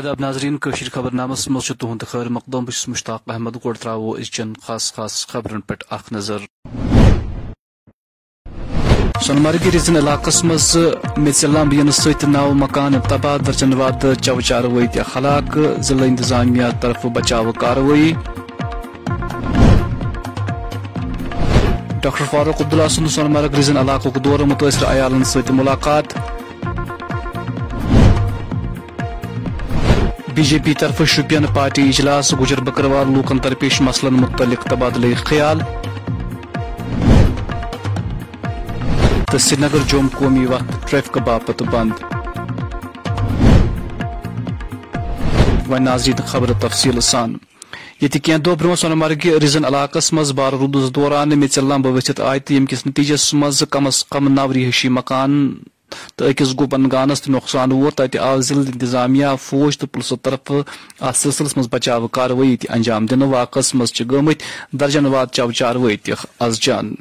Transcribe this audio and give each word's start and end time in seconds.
آداب 0.00 0.20
ناظرین 0.20 0.56
کشیر 0.58 0.88
خبر 0.88 1.12
نامس 1.12 1.48
مز 1.48 1.66
تہد 1.80 2.02
خیر 2.08 2.28
مقدم 2.28 2.64
بس 2.64 2.88
مشتاق 2.88 3.22
احمد 3.30 3.56
گوڑ 3.64 3.74
ترو 3.76 4.12
ازچن 4.18 4.52
خاص 4.66 4.92
خاص 4.94 5.26
خبرن 5.28 5.60
پہ 5.60 5.74
اخ 5.90 6.12
نظر۔ 6.12 6.44
سونمرگ 9.26 9.66
ریزن 9.72 9.96
علاقس 9.96 10.44
مز 10.44 10.76
میژلام 11.16 11.72
ین 11.72 11.90
ست 11.90 12.24
نو 12.24 12.48
مکان 12.54 13.00
تباہ 13.08 13.36
درجن 13.46 13.72
واد 13.72 14.06
چو 14.22 14.40
چاروی 14.40 14.86
ہلاک 15.16 15.58
ضلع 15.80 16.04
انتظامیہ 16.04 16.70
طرف 16.80 17.06
بچاو 17.14 17.52
کاروی 17.52 18.12
ڈاکٹر 22.02 22.24
فاروق 22.30 22.60
عبداللہ 22.60 22.88
سند 22.88 23.10
سونمرگ 23.16 23.54
ریزن 23.54 23.76
علاقہ 23.76 24.18
دور 24.18 24.40
متاثر 24.40 24.90
عیالن 24.92 25.24
ست 25.24 25.50
ملاقات۔ 25.50 26.39
بی 30.34 30.42
جے 30.42 30.58
پی 30.64 30.74
طرف 30.74 31.02
شپین 31.06 31.44
پارٹی 31.54 31.82
اجلاس 31.82 32.34
گجر 32.40 32.60
بکروال 32.60 33.12
لوکن 33.12 33.38
درپیش 33.44 33.80
مسلن 33.80 34.14
متعلق 34.14 34.62
تبادلہ 34.64 35.14
خیال۔ 35.24 35.60
تو 39.30 39.38
سری 39.38 39.56
نگر 39.60 39.78
جوم 39.86 40.08
قومی 40.18 40.46
وقت 40.46 40.90
ٹریفک 40.90 41.18
باپت 41.18 41.62
بند۔ 41.62 41.92
و 45.68 45.78
ناظرین، 45.78 46.26
خبر 46.26 46.52
تفصیل 46.60 47.00
سان۔ 47.00 47.34
یہ 48.00 48.08
کی 48.08 48.32
دہ 48.36 48.50
برو 48.50 48.76
سونمرگ 48.76 49.26
ریزن 49.42 49.64
علاقس 49.64 50.12
مز 50.12 50.32
بار 50.32 50.52
رودس 50.52 50.94
دوران 50.94 51.38
میژلام 51.38 51.86
ورتھ 51.86 52.20
آئے 52.20 52.40
تو 52.40 52.54
یم 52.54 52.66
کس 52.66 52.86
نتیجس 52.86 53.34
مز 53.34 53.62
کم 53.70 53.86
از 53.86 54.04
کم 54.04 54.28
نو 54.32 54.52
رہائشی 54.52 54.88
مکان۔ 54.88 55.54
تو 56.16 56.24
اکس 56.24 56.54
گو 56.58 56.66
بنگانس 56.66 57.22
تہ 57.22 57.30
نقصان 57.30 57.72
ووت 57.72 57.94
تتہ 57.94 58.18
آو 58.18 58.40
ضلع 58.40 58.60
انتظامیہ 58.60 59.26
فوج 59.40 59.78
تو 59.78 59.86
پلسو 59.86 60.16
طرف 60.16 60.52
ات 61.00 61.16
سلسلس 61.16 61.56
مز 61.56 61.68
بچاو 61.70 62.08
کاروی 62.08 62.56
تہ 62.56 62.72
انجام 62.72 63.06
دن 63.06 63.22
واقعس 63.22 63.74
مز 63.74 64.00
گمت 64.12 64.42
درجن 64.72 65.06
واد 65.06 65.26
چو 65.32 65.52
چاروی 65.52 65.96
تہ 65.96 66.26
از 66.40 66.60
جان۔ 66.60 66.94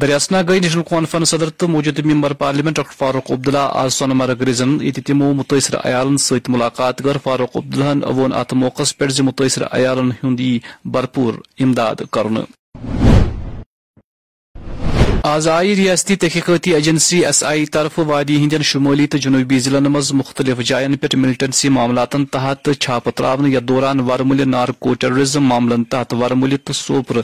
دریاسنا 0.00 0.40
گئی 0.48 0.60
نیشنل 0.60 0.82
کانفرنس 0.82 1.28
صدر 1.28 1.48
تو 1.48 1.68
موجود 1.68 1.98
ممبر 1.98 2.32
پارلیمنٹ 2.32 2.76
ڈاکٹر 2.76 2.94
فاروق 2.98 3.30
عبداللہ 3.30 3.68
آز 3.72 3.94
سون 3.94 4.10
مرگ 4.10 4.42
ریزن 4.42 4.78
یہ 4.80 5.00
تمو 5.06 5.32
متاثر 5.32 5.76
عیالن 5.84 6.16
ست 6.16 6.50
ملاقات 6.50 6.98
کر 6.98 7.16
فاروق 7.22 7.56
عبداللہ 7.56 8.06
وون 8.06 8.32
ات 8.32 8.52
موقع 8.52 8.82
پہ 8.98 9.04
متاثر 9.22 9.62
عیالن 9.72 10.10
ہند 10.24 10.40
بھرپور 10.84 11.34
امداد 11.58 12.02
کرنے 12.12 12.40
آزائی 15.24 15.74
ریاستی 15.76 16.14
تحقیقاتی 16.16 16.72
ایجنسی 16.74 17.24
ایس 17.24 17.42
آئی 17.44 17.66
طرف 17.66 17.98
وادی 18.06 18.36
ہندین 18.36 18.62
شمولی 18.62 19.06
تو 19.06 19.18
جنوبی 19.18 19.58
ضلع 19.58 19.78
مز 19.88 20.12
مختلف 20.12 20.60
جائن 20.66 20.96
پہ 20.96 21.16
ملٹنسی 21.16 21.68
معاملات 21.68 22.16
تحت 22.32 22.68
چھاپہ 22.80 23.10
تراؤن 23.10 23.46
یا 23.52 23.60
دوران 23.68 24.00
ورمل 24.00 24.48
نارکو 24.48 24.94
ٹیررزم 24.94 25.44
معاملن 25.48 25.84
تحت 25.84 26.14
ورمل 26.14 26.56
تو 26.64 26.72
سوپر 26.72 27.20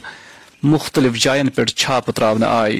مختلف 0.63 1.17
جائن 1.23 1.49
پہ 1.49 1.65
چھاپہ 1.65 2.11
تراؤن 2.11 2.43
آئی۔ 2.43 2.79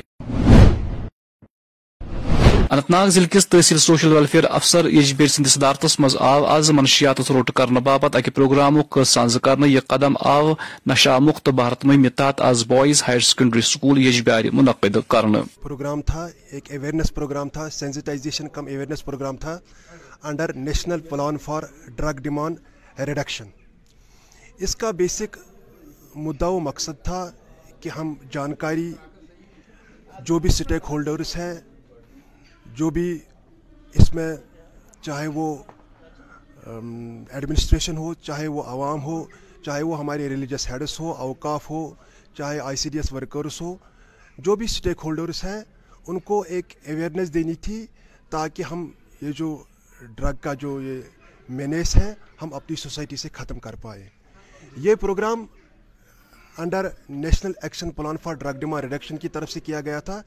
اننت 2.69 2.89
ناگ 2.89 3.07
ضلع 3.09 3.27
کس 3.27 3.47
تحصیل 3.47 3.77
سوشل 3.79 4.11
ویلفیئر 4.13 4.45
افسر 4.47 4.85
یجبیر 4.87 5.27
سند 5.27 5.47
صدارتس 5.47 5.99
مز 5.99 6.15
آو 6.21 6.43
آز 6.47 6.69
منشیات 6.71 7.19
روٹ 7.29 7.51
کرنے 7.51 7.79
باپت 7.79 8.15
اکہ 8.15 8.31
پروگرامک 8.31 8.97
سانز 9.03 9.37
کرنے 9.43 9.67
یہ 9.67 9.79
قدم 9.87 10.17
آو 10.25 10.53
نشہ 10.87 11.17
مخت 11.21 11.49
بھارت 11.51 11.85
مہم 11.85 12.07
تحت 12.15 12.41
آز 12.41 12.63
بوائز 12.67 13.01
ہائر 13.07 13.19
سیکنڈری 13.21 13.61
سکول 13.63 13.97
یجبیار 13.99 14.43
منعقد 14.53 14.97
کرنے 15.09 15.39
پروگرام 15.61 16.01
تھا، 16.01 16.27
ایک 16.51 16.71
اویئرنیس 16.71 17.13
پروگرام 17.13 17.49
تھا 17.49 17.69
سینسٹائزیشن 17.69 18.47
کم 18.49 18.65
اویئرنیس 18.65 19.03
پروگرام 19.05 19.37
تھا 19.37 19.57
under 20.23 20.53
national 20.57 20.99
plan 21.09 21.37
for 21.37 21.63
drug 21.95 22.19
demand 22.21 22.59
reduction 22.99 23.47
اس 24.59 24.75
کا 24.75 24.91
بیسک 24.93 25.37
مدعا 26.17 26.49
و 26.49 26.59
مقصد 26.59 27.03
تھا 27.03 27.25
کہ 27.79 27.89
ہم 27.89 28.13
جانکاری 28.31 28.91
جو 30.21 30.39
بھی 30.39 30.49
سٹیک 30.51 30.89
ہولڈرس 30.89 31.35
ہیں 31.37 31.53
جو 32.75 32.89
بھی 32.89 33.17
اس 33.95 34.13
میں 34.13 34.35
چاہے 35.01 35.27
وہ 35.27 35.55
ایڈمنسٹریشن 36.65 37.97
ہو، 37.97 38.13
چاہے 38.13 38.47
وہ 38.47 38.63
عوام 38.63 39.03
ہو، 39.03 39.23
چاہے 39.65 39.83
وہ 39.83 39.99
ہمارے 39.99 40.29
ریلیجس 40.29 40.69
ہیڈس 40.71 40.99
ہو، 40.99 41.11
اوقاف 41.11 41.69
ہو، 41.69 41.81
چاہے 42.37 42.59
I 42.59 42.77
C 42.77 42.89
D 42.89 42.97
S 42.99 43.11
workers 43.13 43.61
ہو، 43.61 43.75
جو 44.37 44.55
بھی 44.55 44.65
اسٹیک 44.65 44.97
ہولڈرس 45.03 45.43
ہیں، 45.43 45.61
ان 46.07 46.19
کو 46.19 46.41
ایک 46.47 46.75
اویئرنیس 46.87 47.33
دینی 47.33 47.53
تھی 47.61 47.85
تاکہ 48.29 48.63
ہم 48.71 48.89
یہ 49.21 49.31
جو 49.37 49.55
ڈرگ 50.15 50.35
کا 50.41 50.53
جو 50.53 50.79
یہ 50.81 51.01
مینیس 51.49 51.95
ہے، 51.95 52.13
ہم 52.41 52.53
اپنی 52.53 52.75
سوسائٹی 52.75 53.15
سے 53.15 53.29
ختم 53.33 53.59
کر 53.59 53.75
پائے 53.81 54.07
یہ 54.77 54.95
programme 54.95 55.45
under 56.57 56.87
national 57.09 57.51
action 57.61 57.89
plan 57.91 58.17
for 58.23 58.33
drug 58.35 58.59
demand 58.59 58.81
reduction 58.81 59.17
کی 59.17 59.29
طرف 59.29 59.51
سے 59.51 59.59
کیا 59.59 59.81
گیا 59.81 59.99
تھا۔ 59.99 60.21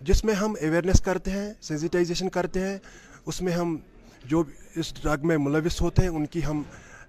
جس 0.00 0.24
میں 0.24 0.34
ہم 0.34 0.54
اویئرنیس 0.60 1.00
کرتے 1.00 1.30
ہیں 1.30 1.52
سینسٹائزیشن 1.60 2.28
کرتے 2.28 2.60
ہیں، 2.60 2.76
اس 3.26 3.40
میں 3.42 3.52
ہم 3.52 3.76
جو 4.24 4.42
اس 4.76 4.92
ڈرگ 5.02 5.26
میں 5.26 5.36
ملوث 5.38 5.80
ہوتے 5.80 6.02
ہیں، 6.02 6.08
ان 6.08 6.26
کی 6.26 6.44
ہم، 6.44 6.62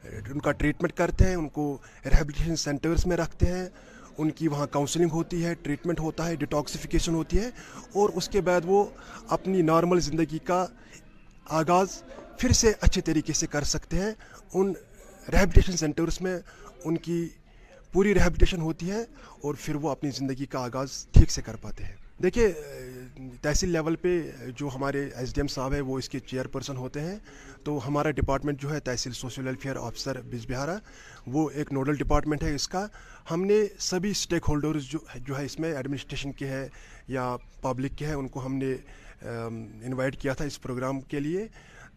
ان 0.03 0.39
کا 0.39 0.51
ٹریٹمنٹ 0.53 0.93
کرتے 0.97 1.25
ہیں، 1.25 1.35
ان 1.35 1.47
کو 1.49 1.77
ریہیبلیٹیشن 2.05 2.55
سینٹرس 2.55 3.05
میں 3.07 3.17
رکھتے 3.17 3.45
ہیں، 3.45 3.67
ان 4.17 4.29
کی 4.31 4.47
وہاں 4.47 4.67
کاؤنسلنگ 4.67 5.11
ہوتی 5.13 5.43
ہے 5.45 5.53
ٹریٹمنٹ 5.63 5.99
ہوتا 5.99 6.27
ہے 6.27 6.35
ڈیٹاکسیفیکیشن 6.35 7.15
ہوتی 7.15 7.39
ہے، 7.39 7.49
اور 7.93 8.09
اس 8.15 8.29
کے 8.29 8.41
بعد 8.41 8.61
وہ 8.65 8.85
اپنی 9.29 9.61
نارمل 9.61 9.99
زندگی 10.01 10.39
کا 10.45 10.65
آغاز 11.59 12.01
پھر 12.39 12.51
سے 12.53 12.71
اچھے 12.81 13.01
طریقے 13.01 13.33
سے 13.33 13.47
کر 13.47 13.63
سکتے 13.65 13.97
ہیں۔ 13.97 14.11
ان 14.53 14.73
ریہیبلیٹیشن 15.27 15.77
سینٹرس 15.77 16.21
میں 16.21 16.37
ان 16.83 16.97
کی 16.97 17.27
پوری 17.93 18.13
ریہیبلیٹیشن 18.13 18.61
ہوتی 18.61 18.91
ہے 18.91 19.01
اور 19.41 19.55
پھر 19.61 19.75
وہ 19.75 19.89
اپنی 19.89 20.11
زندگی 20.11 20.45
کا 20.45 20.59
آغاز 20.59 21.05
ٹھیک 21.13 21.31
سے 21.31 21.41
کر 21.41 21.55
پاتے 21.55 21.83
ہیں۔ 21.83 21.95
دیکھیے 22.23 22.51
تحصیل 23.41 23.69
لیول 23.69 23.95
پہ 23.95 24.09
جو 24.57 24.69
ہمارے 24.75 25.09
ایس 25.15 25.33
ڈی 25.35 25.41
ایم 25.41 25.47
صاحب 25.47 25.73
ہے 25.73 25.81
وہ 25.81 25.97
اس 25.97 26.09
کے 26.09 26.19
چیئر 26.19 26.47
پرسن 26.47 26.77
ہوتے 26.77 27.01
ہیں۔ 27.01 27.17
تو 27.63 27.79
ہمارا 27.87 28.11
ڈپارٹمنٹ 28.11 28.61
جو 28.61 28.73
ہے، 28.73 28.79
تحصیل 28.79 29.13
سوشل 29.13 29.45
ویلفیئر 29.47 29.75
آفیسر 29.75 30.21
بج 30.21 30.47
بہارا 30.51 30.75
وہ 31.27 31.49
ایک 31.49 31.71
نوڈل 31.73 31.95
ڈپارٹمنٹ 31.95 32.43
ہے 32.43 32.53
اس 32.55 32.67
کا۔ 32.67 32.85
ہم 33.31 33.43
نے 33.45 33.61
سبھی 33.79 34.11
اسٹیک 34.11 34.43
ہولڈرز 34.47 34.83
جو 34.83 34.99
جو 35.15 35.37
ہے 35.37 35.45
اس 35.45 35.59
میں 35.59 35.73
ایڈمنسٹریشن 35.75 36.31
کے 36.31 36.47
ہے 36.47 36.67
یا 37.07 37.35
پبلک 37.61 37.97
کے 37.97 38.07
ہے 38.07 38.13
ان 38.13 38.27
کو 38.27 38.45
ہم 38.45 38.55
نے 38.55 38.73
انوائٹ 39.21 40.17
کیا 40.17 40.33
تھا 40.33 40.45
اس 40.45 40.61
پروگرام 40.61 41.01
کے 41.01 41.19
لیے 41.19 41.47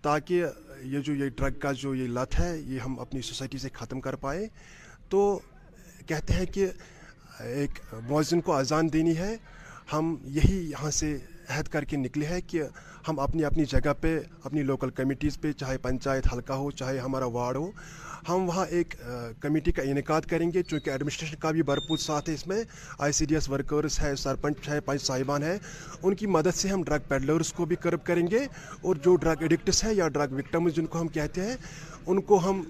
تاکہ 0.03 0.45
یہ 0.83 1.01
جو 1.01 1.15
یہ 1.15 1.29
ڈرگ 1.29 1.59
کا 1.59 1.73
جو 1.73 1.95
یہ 1.95 2.09
لت 2.09 2.39
ہے، 2.41 2.57
یہ 2.59 2.79
ہم 2.79 2.99
اپنی 3.01 3.23
سوسائٹی 3.23 3.59
سے 3.59 3.69
ختم 3.73 4.01
کر 4.01 4.17
پائیں۔ 4.17 4.47
تو 5.09 5.39
کہتے 6.07 6.35
ہیں 6.35 6.47
کہ 6.47 6.67
ایک 7.41 7.81
مؤذن 8.09 8.41
کو 8.41 8.53
اذان 8.53 8.93
دینی 8.93 9.17
ہے۔ 9.17 9.37
ہم 9.93 10.17
یہی 10.25 10.71
یہاں 10.71 10.91
سے 10.91 11.19
عہد 11.49 11.69
کر 11.69 11.85
کے 11.85 11.97
نکلے 11.97 12.27
ہیں 12.27 12.41
کہ 12.47 12.63
ہم 13.09 13.19
اپنی 13.19 13.45
اپنی 13.45 13.65
جگہ 13.65 13.93
پہ، 14.01 14.21
اپنی 14.45 14.63
لوکل 14.63 14.91
کمیٹیز 14.91 15.41
پہ، 15.41 15.53
چاہے 15.53 15.79
پنچایت 15.79 16.27
حلقہ 16.33 16.53
ہو، 16.53 16.71
چاہے 16.71 16.99
ہمارا 16.99 17.25
وارڈ 17.25 17.57
ہو، 17.57 17.71
ہم 18.29 18.49
وہاں 18.49 18.67
ایک 18.67 18.95
کمیٹی 19.41 19.73
کا 19.73 19.83
انعقاد 19.83 20.21
کریں 20.23 20.51
گے۔ 20.55 20.63
چونکہ 20.63 20.91
ایڈمنسٹریشن 20.91 21.37
کا 21.37 21.51
بھی 21.51 21.63
بھرپور 21.63 21.99
ساتھ 21.99 22.29
ہے 22.29 22.35
اس 22.35 22.47
میں۔ 22.47 22.63
I 22.99 23.13
C 23.13 23.25
D 23.25 23.35
S 23.35 23.49
workers 23.51 24.01
ہے 24.01 24.15
سرپنچ 24.17 24.69
ہے 24.69 24.81
پنچ 24.81 25.03
صاحبان 25.03 25.43
ہے 25.43 25.59
ان 26.03 26.15
کی 26.15 26.27
مدد 26.27 26.55
سے 26.55 26.69
ہم 26.69 26.83
ڈرگ 26.83 27.09
پیڈلرس 27.09 27.53
کو 27.53 27.65
بھی 27.65 27.77
کرب 27.77 28.05
کریں 28.05 28.27
گے۔ 28.31 28.47
اور 28.81 28.97
جو 28.97 29.17
ڈرگ 29.17 29.37
ایڈکٹس 29.41 29.85
ہیں 29.85 29.95
یا 29.95 30.09
ڈرگ 30.09 30.33
وکٹمز 30.33 30.75
جن 30.75 30.87
کو 30.87 31.01
ہم 31.01 31.09
کہتے 31.09 31.41
ہیں، 31.41 31.57
ان 32.07 32.21
کو 32.21 32.39
ہم 32.39 32.63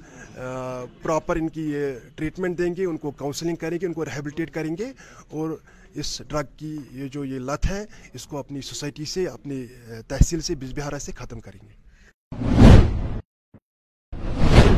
پراپر 1.02 1.36
ان 1.36 1.48
کی 1.48 1.70
یہ 1.72 1.92
ٹریٹمنٹ 2.14 2.58
دیں 2.58 2.74
گے، 2.76 2.84
ان 2.84 2.96
کو 2.96 3.10
کاؤنسلنگ 3.10 3.56
کریں 3.56 3.78
گے، 3.80 3.86
ان 3.86 3.92
کو 3.92 4.04
ریہیبلیٹیٹ 4.04 4.50
کریں 4.50 4.76
گے۔ 4.78 4.92
اور 5.30 5.56
اس 5.94 6.22
ڈرگ 6.28 6.46
کی 6.56 6.76
یہ 6.92 7.08
جو 7.08 7.24
یہ 7.24 7.38
لت 7.38 7.66
ہے، 7.66 7.84
اس 8.14 8.26
کو 8.26 8.38
اپنی 8.38 8.60
سوسائٹی 8.60 9.04
سے، 9.04 9.26
اپنی 9.26 9.66
تحصیل 10.08 10.40
سے 10.40 10.54
بج 10.54 10.72
بہارا 10.78 10.98
سے 10.98 11.12
ختم 11.12 11.40
کریں 11.40 11.60
گے۔ 11.62 11.80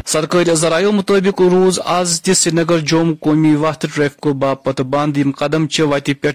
سرکاری 0.06 0.54
ذرائع 0.54 0.90
مطابق 0.90 1.40
روز 1.42 1.80
آز 1.84 2.20
تہ 2.22 2.32
سری 2.32 2.56
نگر 2.56 2.78
جوم 2.78 3.14
قومی 3.20 3.54
وقت 3.56 3.86
ٹریفکو 3.94 4.32
باپت 4.32 4.80
بند 4.80 5.16
یم 5.16 5.30
قدم 5.30 5.66
چھ 5.66 5.80
وتہ 5.80 6.12
پہ 6.20 6.28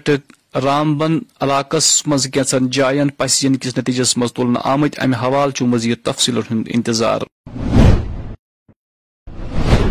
رام 0.64 0.98
بن 0.98 1.18
علاقس 1.40 2.06
مز 2.06 2.26
کینچن 2.32 2.70
جائن 2.70 3.08
پسین 3.08 3.56
کس 3.56 3.78
نتیجس 3.78 4.16
مز 4.18 4.32
تلن 4.32 4.56
آمت 4.64 4.98
امہ 4.98 5.16
حوالہ 5.16 5.50
چھ 5.50 5.62
مزید 5.62 5.98
تفصیل 6.04 6.38
ہند 6.50 6.68
انتظار۔ 6.74 7.20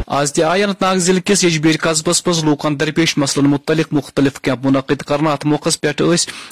آز 0.09 0.31
تہ 0.33 0.41
آئی 0.41 0.63
اننت 0.63 0.81
ناگ 0.81 0.97
ضلع 0.97 1.19
کس 1.25 1.43
یجبیر 1.43 1.75
قصبس 1.81 2.21
مز 2.27 2.43
لوکن 2.43 2.79
درپیش 2.79 3.17
مسلن 3.17 3.45
متعلق 3.45 3.93
مختلف 3.93 4.39
کیمپ 4.41 4.65
منعقد 4.65 5.01
کرنا 5.07 5.31
ات 5.33 5.45
موقع 5.45 5.69
پہ 5.81 5.91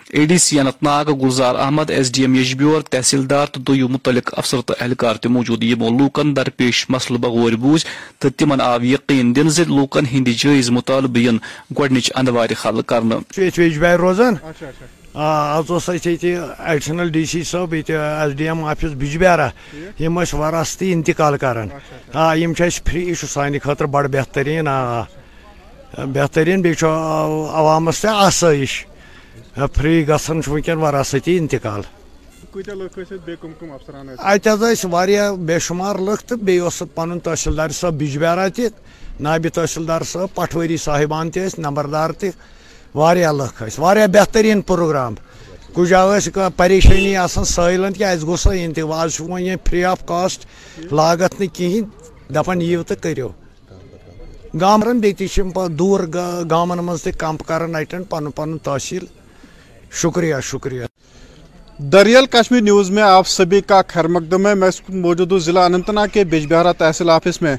A 0.09 0.25
D 0.25 0.37
C 0.37 0.59
Anantnag 0.83 1.09
Gulzar 1.21 1.55
Ahmad 1.55 1.91
S 1.91 2.11
D 2.13 2.21
M 2.21 2.35
یجبیور 2.35 2.81
تحصیلدار 2.89 3.47
تو 3.47 3.59
دو 3.61 3.87
متعلق 3.87 4.29
افسر 4.37 4.61
تو 4.61 4.73
اہلکار 4.79 5.15
تہ 5.15 5.27
موجود 5.27 5.63
یمو 5.63 5.89
لوکن 5.97 6.35
درپیش 6.35 6.85
مسل 6.89 7.17
بغور 7.17 7.53
بوز 7.61 7.85
تو 8.19 8.29
تمن 8.29 8.61
آو 8.61 8.83
یقین 8.83 9.35
دن 9.35 9.49
ز 9.49 9.67
لوکن 9.69 10.05
ہند 10.11 10.27
جائز 10.37 10.69
مطالبہ 10.69 11.19
ین 11.19 11.37
گۄڈنچ 11.79 12.11
اندوار 12.15 12.49
حل 12.65 12.81
کرنا 12.83 13.19
آز 15.19 15.89
ایڈیشنل 15.89 17.09
ڈی 17.11 17.25
سی 17.25 17.43
صٲب 17.43 17.73
یہ 17.73 17.91
S 17.97 18.33
D 18.37 18.47
M 18.47 18.63
office 18.65 18.93
Bijbehara 18.99 19.47
M 19.99 20.17
وراثتی 20.17 20.91
انتقال 20.93 21.37
کران 21.37 21.67
آ 22.13 22.33
یم 22.35 22.53
فری 22.53 23.07
یہ 23.07 23.25
سانہ 23.33 23.57
خاطر 23.63 23.85
بڑ 23.93 24.07
بہترین 24.07 24.67
آ 24.67 25.01
بہترین 26.13 26.61
بیٚیہِ 26.61 26.77
چھُ 26.79 26.87
عوامس 27.59 28.01
تہِ 28.01 28.09
آسٲیِش۔ 28.13 28.85
فری 29.75 30.07
گژھان 30.07 30.41
ونکیٚن 30.47 30.77
وراثتی 30.77 31.37
انتقال۔ 31.37 31.81
ات 34.17 34.47
بے 35.47 35.59
شمار 35.59 35.95
لُکھ 35.95 36.23
تہٕ 36.23 36.37
بیٚیہِ 36.37 36.61
اوس 36.63 36.83
پنُن 36.95 37.19
تحصیلدار 37.19 37.69
صٲب 37.79 37.93
بجبیارا 37.99 38.47
تہِ 38.55 38.67
نابہِ 39.19 39.51
تحصیلدار 39.53 40.01
صٲب 40.11 40.35
پٹوٲری 40.35 40.77
صاحبان 40.77 41.31
تہِ 41.31 41.45
ٲسۍ 41.45 41.59
نمبردار 41.59 42.09
تہِ۔ 42.09 42.29
واریاہ 42.95 43.31
لُکھ 43.31 43.63
ٲسۍ، 43.63 43.79
واریاہ 43.79 44.07
بہتریٖن 44.07 44.61
پروگرام۔ 44.61 45.15
کُنہِ 45.73 45.89
جایہِ 45.89 46.21
ٲسۍ 46.21 46.49
پریشٲنی 46.55 47.15
آسان 47.17 47.43
سٲلَن 47.43 47.93
کہِ 47.93 48.03
اَسہِ 48.03 48.21
گوٚژھ 48.21 48.47
نہٕ 48.47 48.57
یِن 48.57 48.73
تہِ 48.73 48.83
آز 48.93 49.13
چھُ 49.13 49.23
وۄنۍ 49.25 49.39
یہِ 49.39 49.57
فری 49.69 49.83
آف 49.85 50.05
کاسٹ 50.05 50.45
لاگت 50.91 51.39
نہٕ 51.39 51.49
کِہیٖنۍ۔ 51.53 51.89
دَپان 52.35 52.61
یِیِو 52.61 52.83
تہٕ 52.83 52.97
کٔرِو۔ 53.01 53.29
گامرن 54.59 54.99
بیٚیہِ 54.99 55.17
تہِ 55.17 55.27
چھِ 55.29 55.39
یِم 55.39 55.51
پَتہٕ 55.51 55.75
دوٗر 55.75 56.07
گامن 56.49 56.77
منٛز 56.77 57.03
تہِ 57.03 57.13
کمپ 57.13 57.43
کران 57.47 57.75
اٹینڈ 57.75 58.09
پنُن 58.09 58.31
پنُن 58.31 58.57
تحصیل۔ 58.57 59.05
شکریہ 59.91 60.35
شکریہ۔ 60.43 60.83
دریال 61.79 62.25
کشمیر 62.25 62.61
نیوز 62.61 62.89
میں 62.89 63.03
آپ 63.03 63.27
سبھی 63.27 63.61
کا 63.61 63.81
خیر 63.87 64.07
مقدم 64.07 64.47
ہے۔ 64.47 64.55
میں 64.55 64.69
موجود 64.89 65.31
ہوں 65.31 65.39
ضلع 65.39 65.61
اننت 65.61 65.89
ناگ 65.89 66.07
کے 66.13 66.23
بجبہارا 66.23 66.71
تحصیل 66.71 67.09
آفس 67.09 67.41
میں۔ 67.41 67.55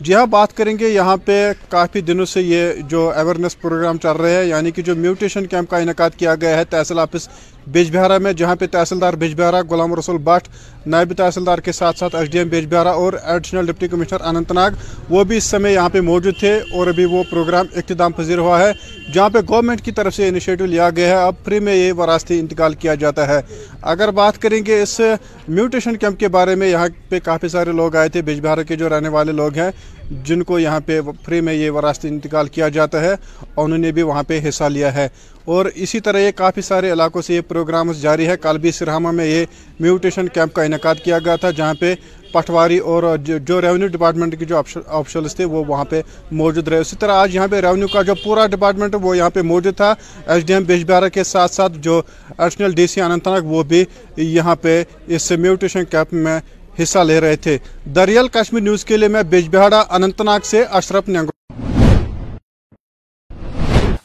جی 0.00 0.14
ہاں 0.14 0.26
بات 0.26 0.56
کریں 0.56 0.78
گے۔ 0.78 0.88
یہاں 0.88 1.16
پہ 1.16 1.36
کافی 1.68 2.00
دنوں 2.00 2.24
سے 2.24 2.42
یہ 2.42 2.72
جو 2.88 3.10
اویئرنیس 3.10 3.60
پروگرام 3.60 3.98
چل 3.98 4.16
رہے 4.16 4.34
ہیں 4.36 4.44
یعنی 4.44 4.70
کہ 4.70 4.82
جو 4.82 4.94
میوٹیشن 4.96 5.46
کیمپ 5.46 5.70
کا 5.70 5.76
انعقاد 5.76 6.10
کیا 6.16 6.34
گیا 6.34 6.56
ہے، 6.56 6.64
تحصیل 6.64 6.98
آفس 6.98 7.28
بیج 7.66 7.96
بہارا 7.96 8.18
میں، 8.18 8.32
جہاں 8.32 8.56
پہ 8.56 8.66
تحصیلدار 8.66 9.14
بیج 9.14 9.34
بہارا 9.40 9.60
غلام 9.70 9.94
رسول 9.94 10.16
بٹ، 10.18 10.48
نائب 10.86 11.12
تحصیلدار 11.16 11.58
کے 11.58 11.72
ساتھ 11.72 11.98
ساتھ 11.98 12.14
ایس 12.16 12.30
ڈی 12.30 12.38
ایم 12.38 12.48
بیج 12.48 12.66
بہارا 12.70 12.90
اور 12.90 13.12
additional 13.22 13.66
deputy 13.66 13.88
commissioner 13.88 14.20
Anant 14.20 14.52
Nag, 14.52 14.70
وہ 15.10 15.24
بھی 15.24 15.36
اس 15.36 15.44
سمے 15.44 15.72
یہاں 15.72 15.88
پہ 15.88 16.00
موجود 16.00 16.38
تھے 16.40 16.54
اور 16.72 16.86
ابھی 16.86 17.04
وہ 17.04 17.22
پروگرام 17.30 17.66
اختتام 17.76 18.12
پذیر 18.12 18.38
ہوا 18.38 18.58
ہے، 18.60 18.72
جہاں 19.14 19.28
پہ 19.30 19.38
گورنمنٹ 19.48 19.80
کی 19.80 19.92
طرف 19.92 20.14
سے 20.14 20.28
انیشیٹو 20.28 20.66
لیا 20.66 20.90
گیا 20.90 21.08
ہے۔ 21.08 21.22
اب 21.22 21.34
فری 21.44 21.60
میں 21.60 21.74
یہ 21.74 21.92
وراثتی 21.92 22.38
انتقال 22.40 22.74
کیا 22.74 22.94
جاتا 22.94 23.26
ہے۔ 23.28 23.40
اگر 23.82 24.10
بات 24.10 24.38
کریں 24.42 24.60
گے 24.66 24.82
اس 24.82 25.00
میوٹیشن 25.48 25.96
کیمپ 25.96 26.20
کے 26.20 26.28
بارے 26.28 26.54
میں، 26.54 26.68
یہاں 26.68 26.88
پہ 27.08 27.18
کافی 27.24 27.48
سارے 27.48 27.72
لوگ 27.72 27.96
آئے 27.96 28.08
تھے 28.08 28.22
بیج 28.22 28.40
بہارا 28.40 28.62
کے 28.62 28.76
جو 28.76 28.88
رہنے 28.88 29.08
والے 29.08 29.32
لوگ 29.32 29.54
ہیں 29.54 29.70
جن 30.10 30.42
کو 30.42 30.58
یہاں 30.58 30.80
پہ 30.86 31.00
فری 31.24 31.40
میں 31.40 31.54
یہ 31.54 31.70
وراثتی 31.70 32.08
انتقال 32.08 32.48
کیا 32.48 32.68
جاتا 32.68 33.00
ہے 33.00 33.14
اور 33.54 33.64
انہوں 33.64 33.78
نے 33.78 33.92
بھی 33.92 34.02
وہاں 34.02 34.22
پہ 34.22 34.40
حصہ 34.48 34.64
لیا 34.64 34.94
ہے۔ 34.94 35.08
اور 35.44 35.66
اسی 35.74 36.00
طرح 36.00 36.18
یہ 36.18 36.30
کافی 36.30 36.60
سارے 36.60 36.92
علاقوں 36.92 37.22
سے 37.22 37.34
یہ 37.34 37.40
پروگرامز 37.40 38.02
جاری 38.02 38.26
ہے۔ 38.26 38.36
کل 38.36 38.58
بھی 38.58 38.72
سرہامہ 38.72 39.10
میں 39.10 39.26
یہ 39.26 39.44
میوٹیشن 39.80 40.28
کیمپ 40.28 40.54
کا 40.54 40.62
انعقاد 40.62 40.94
کیا 41.04 41.18
گیا 41.18 41.36
تھا، 41.36 41.50
جہاں 41.50 41.74
پہ 41.74 41.94
پٹواری 42.32 42.78
اور 42.78 43.16
جو 43.44 43.60
ریونیو 43.60 43.88
ڈپارٹمنٹ 43.88 44.38
کے 44.38 44.44
جو 44.44 44.62
آفشلس 44.86 45.36
تھے، 45.36 45.44
وہ 45.44 45.64
وہاں 45.68 45.84
پہ 45.84 46.02
موجود 46.30 46.68
رہے۔ 46.68 46.78
اسی 46.78 46.96
طرح 46.96 47.12
آج 47.12 47.34
یہاں 47.34 47.48
پہ 47.48 47.60
ریونیو 47.60 47.86
کا 47.86 48.02
جو 48.02 48.14
پورا 48.14 48.46
ڈپارٹمنٹ 48.46 48.96
وہ 49.02 49.16
یہاں 49.16 49.30
پہ 49.30 49.42
موجود 49.42 49.76
تھا۔ 49.76 49.94
ایس 50.26 50.46
ڈی 50.46 50.52
ایم 50.52 50.62
بیج 50.62 50.90
کے 51.12 51.24
ساتھ 51.24 51.52
ساتھ 51.54 51.72
جو 51.78 52.02
additional 52.38 52.72
D 52.72 52.86
C 52.86 53.00
Anant 53.00 53.28
Nag, 53.28 53.42
وہ 53.42 53.62
بھی 53.62 53.84
یہاں 54.16 54.56
پہ 54.56 54.84
اس 55.06 55.30
میوٹیشن 55.30 55.84
کیمپ 55.84 56.12
میں 56.12 56.40
حصہ 56.82 56.98
لے 56.98 57.20
رہے 57.20 57.36
تھے۔ 57.36 57.58
دریال 57.94 58.28
کشمیر 58.28 58.62
نیوز 58.62 58.84
کے 58.84 58.96
لیے 58.96 59.08
میں 59.08 59.22
بیج 59.22 59.48
بہاڑا 59.48 59.84
اننت 59.90 60.20
ناگ 60.20 60.40
سے 60.44 60.64
اشرف 60.64 61.08
نینگو 61.08 61.35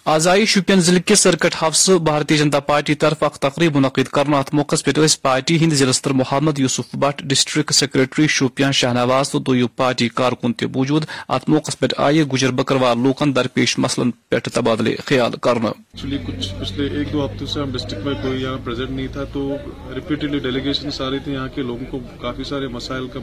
آزائی 0.05 0.45
شوپین 0.45 0.79
ضلع 0.79 0.99
کس 1.05 1.19
سرکٹ 1.19 1.55
ہاؤس 1.61 1.89
بھارتی 2.03 2.37
جنتا 2.37 2.59
پارٹی 2.59 2.93
طرف 2.95 3.23
اخ 3.23 3.37
تقریب 3.39 3.75
منعقد 3.75 4.07
کرنا 4.11 4.37
ات 4.39 4.53
موقع 4.53 4.75
پہ 4.85 4.91
پارٹی 5.21 5.57
ہند 5.61 5.73
ضلع 5.73 6.11
محمد 6.11 6.59
یوسف 6.59 6.95
بٹ 6.99 7.21
ڈسٹرکٹ 7.23 7.73
سیکرٹری 7.73 8.25
شوپیان 8.29 8.71
شاہنواز 8.71 9.29
تو 9.31 9.39
دو 9.39 9.53
پارٹی 9.75 10.07
کارکن 10.09 10.53
تہ 10.53 10.65
موجود 10.75 11.05
ات 11.29 11.47
موقع 11.49 11.71
پہ 11.79 11.87
آئے 11.97 12.23
گجر 12.33 12.51
بکروال 12.51 13.03
لوکن 13.03 13.35
درپیش 13.35 13.77
مسلن 13.79 14.11
پہ 14.29 14.39
تبادلہ 14.53 14.89
خیال 15.05 15.37
کرنا۔ 15.41 15.71
کچھ 15.95 16.47
پچھلے 16.59 16.87
ایک 16.97 17.13
دو 17.13 17.25
ہفتوں 17.25 17.47
سے 17.47 17.59
ہم 17.59 17.71
ڈسٹرکٹ 17.71 18.05
میں 18.05 18.13
کوئی 18.23 18.41
یہاں 18.41 18.57
پریزنٹ 18.63 18.89
نہیں 18.89 19.07
تھا 19.13 19.23
تو 19.33 19.47
ریپیٹڈلی 19.95 20.39
ڈیلیگیشن 20.39 20.89
آ 20.99 21.09
رہی 21.09 21.33
یہاں 21.33 21.47
کے 21.55 21.61
لوگوں 21.61 21.85
کو 21.91 21.99
کافی 22.21 22.43
سارے 22.43 22.67
مسائل 22.73 23.07
کا 23.07 23.19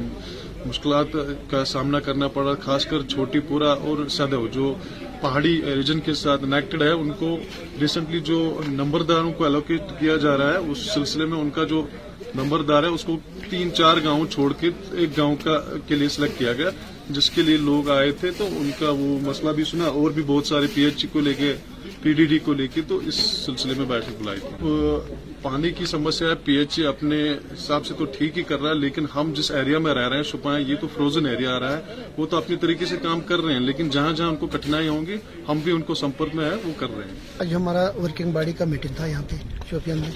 مشکلات 0.66 1.16
کا 1.50 1.64
سامنا 1.64 2.00
کرنا 2.00 2.28
پڑا، 2.28 2.54
خاص 2.60 2.86
کر 2.86 3.02
چھوٹی 3.08 3.40
پورا 3.48 3.72
اور 3.72 4.06
سدو 4.10 4.46
جو 4.52 4.74
پہاڑی 5.20 5.60
ریجن 5.66 6.00
کے 6.00 6.14
ساتھ 6.14 6.44
نیکٹڈ 6.44 6.82
ہے، 6.82 6.90
ان 6.90 7.10
کو 7.18 7.36
ریسنٹلی 7.80 8.20
جو 8.24 8.38
نمبرداروں 8.68 9.32
کو 9.32 9.44
الوکیٹ 9.44 9.98
کیا 10.00 10.16
جا 10.16 10.36
رہا 10.38 10.52
ہے، 10.52 10.70
اس 10.70 10.78
سلسلے 10.94 11.24
میں 11.26 11.38
ان 11.38 11.50
کا 11.54 11.64
جو 11.72 11.86
نمبردار 12.34 12.82
ہے، 12.82 12.88
اس 12.88 13.04
کو 13.04 13.18
تین 13.50 13.72
چار 13.74 13.96
گاؤں 14.04 14.26
چھوڑ 14.30 14.52
کے 14.60 14.70
ایک 14.92 15.16
گاؤں 15.18 15.36
کا 15.44 15.58
کے 15.86 15.94
لیے 15.94 16.08
سلیکٹ 16.16 16.38
کیا 16.38 16.52
گیا، 16.52 16.70
جس 17.10 17.30
کے 17.30 17.42
لیے 17.42 17.56
لوگ 17.56 17.90
آئے 17.90 18.10
تھے، 18.20 18.30
تو 18.38 18.46
ان 18.60 18.70
کا 18.78 18.90
وہ 18.90 19.18
مسئلہ 19.22 19.50
بھی 19.56 19.64
سنا، 19.64 19.86
اور 19.86 20.10
بھی 20.10 20.22
بہت 20.26 20.46
سارے 20.46 20.66
پی 20.74 20.84
ایچ 20.84 21.06
کو 21.12 21.20
لے 21.20 21.34
کے 21.34 21.54
پی 22.02 22.12
ڈی 22.12 22.26
ڈی 22.26 22.38
کو 22.44 22.52
لے 22.52 22.66
کے، 22.74 22.82
تو 22.88 23.00
اس 23.06 23.14
سلسلے 23.46 23.74
میں 23.78 23.86
بیٹھک 23.86 24.22
بلائی 24.22 24.40
تھی 24.40 25.27
پانی 25.42 25.70
کی 25.70 25.84
سمسیا 25.86 26.28
ہے، 26.28 26.34
پی 26.44 26.52
ایچ 26.56 26.78
اپنے 26.88 27.18
حساب 27.52 27.86
سے 27.86 27.94
تو 27.98 28.04
ٹھیک 28.16 28.38
ہی 28.38 28.42
کر 28.42 28.60
رہا 28.60 28.70
ہے، 28.70 28.74
لیکن 28.74 29.06
ہم 29.14 29.32
جس 29.36 29.50
ایریا 29.50 29.78
میں 29.78 29.94
رہ 29.94 30.08
رہے 30.08 30.16
ہیں 30.16 30.24
شپائیں 30.30 30.64
یہ 30.68 30.76
تو 30.80 30.86
فروزن 30.94 31.26
ایریا 31.26 31.54
آ 31.56 31.58
رہا 31.60 31.76
ہے، 31.76 32.02
وہ 32.16 32.26
تو 32.26 32.36
اپنی 32.36 32.56
طریقے 32.62 32.86
سے 32.86 32.96
کام 33.02 33.20
کر 33.28 33.40
رہے 33.40 33.52
ہیں، 33.52 33.60
لیکن 33.60 33.88
جہاں 33.90 34.12
جہاں 34.12 34.28
ان 34.28 34.36
کو 34.36 34.46
کٹھنائی 34.52 34.88
ہوں 34.88 35.06
گی، 35.06 35.16
ہم 35.48 35.60
بھی 35.64 35.72
ان 35.72 35.82
کو 35.82 35.94
سمپرک 35.94 36.34
میں 36.34 36.44
ہے، 36.44 36.54
وہ 36.64 36.72
کر 36.78 36.96
رہے 36.96 37.04
ہیں۔ 37.04 37.16
آج 37.40 37.54
ہمارا 37.54 37.84
ورکنگ 38.02 38.32
باڈی 38.32 38.52
کا 38.52 38.64
میٹنگ 38.64 38.94
تھا 38.96 39.06
یہاں 39.06 39.22
پہ 39.30 39.36
شوپین 39.70 39.98
میں 39.98 40.10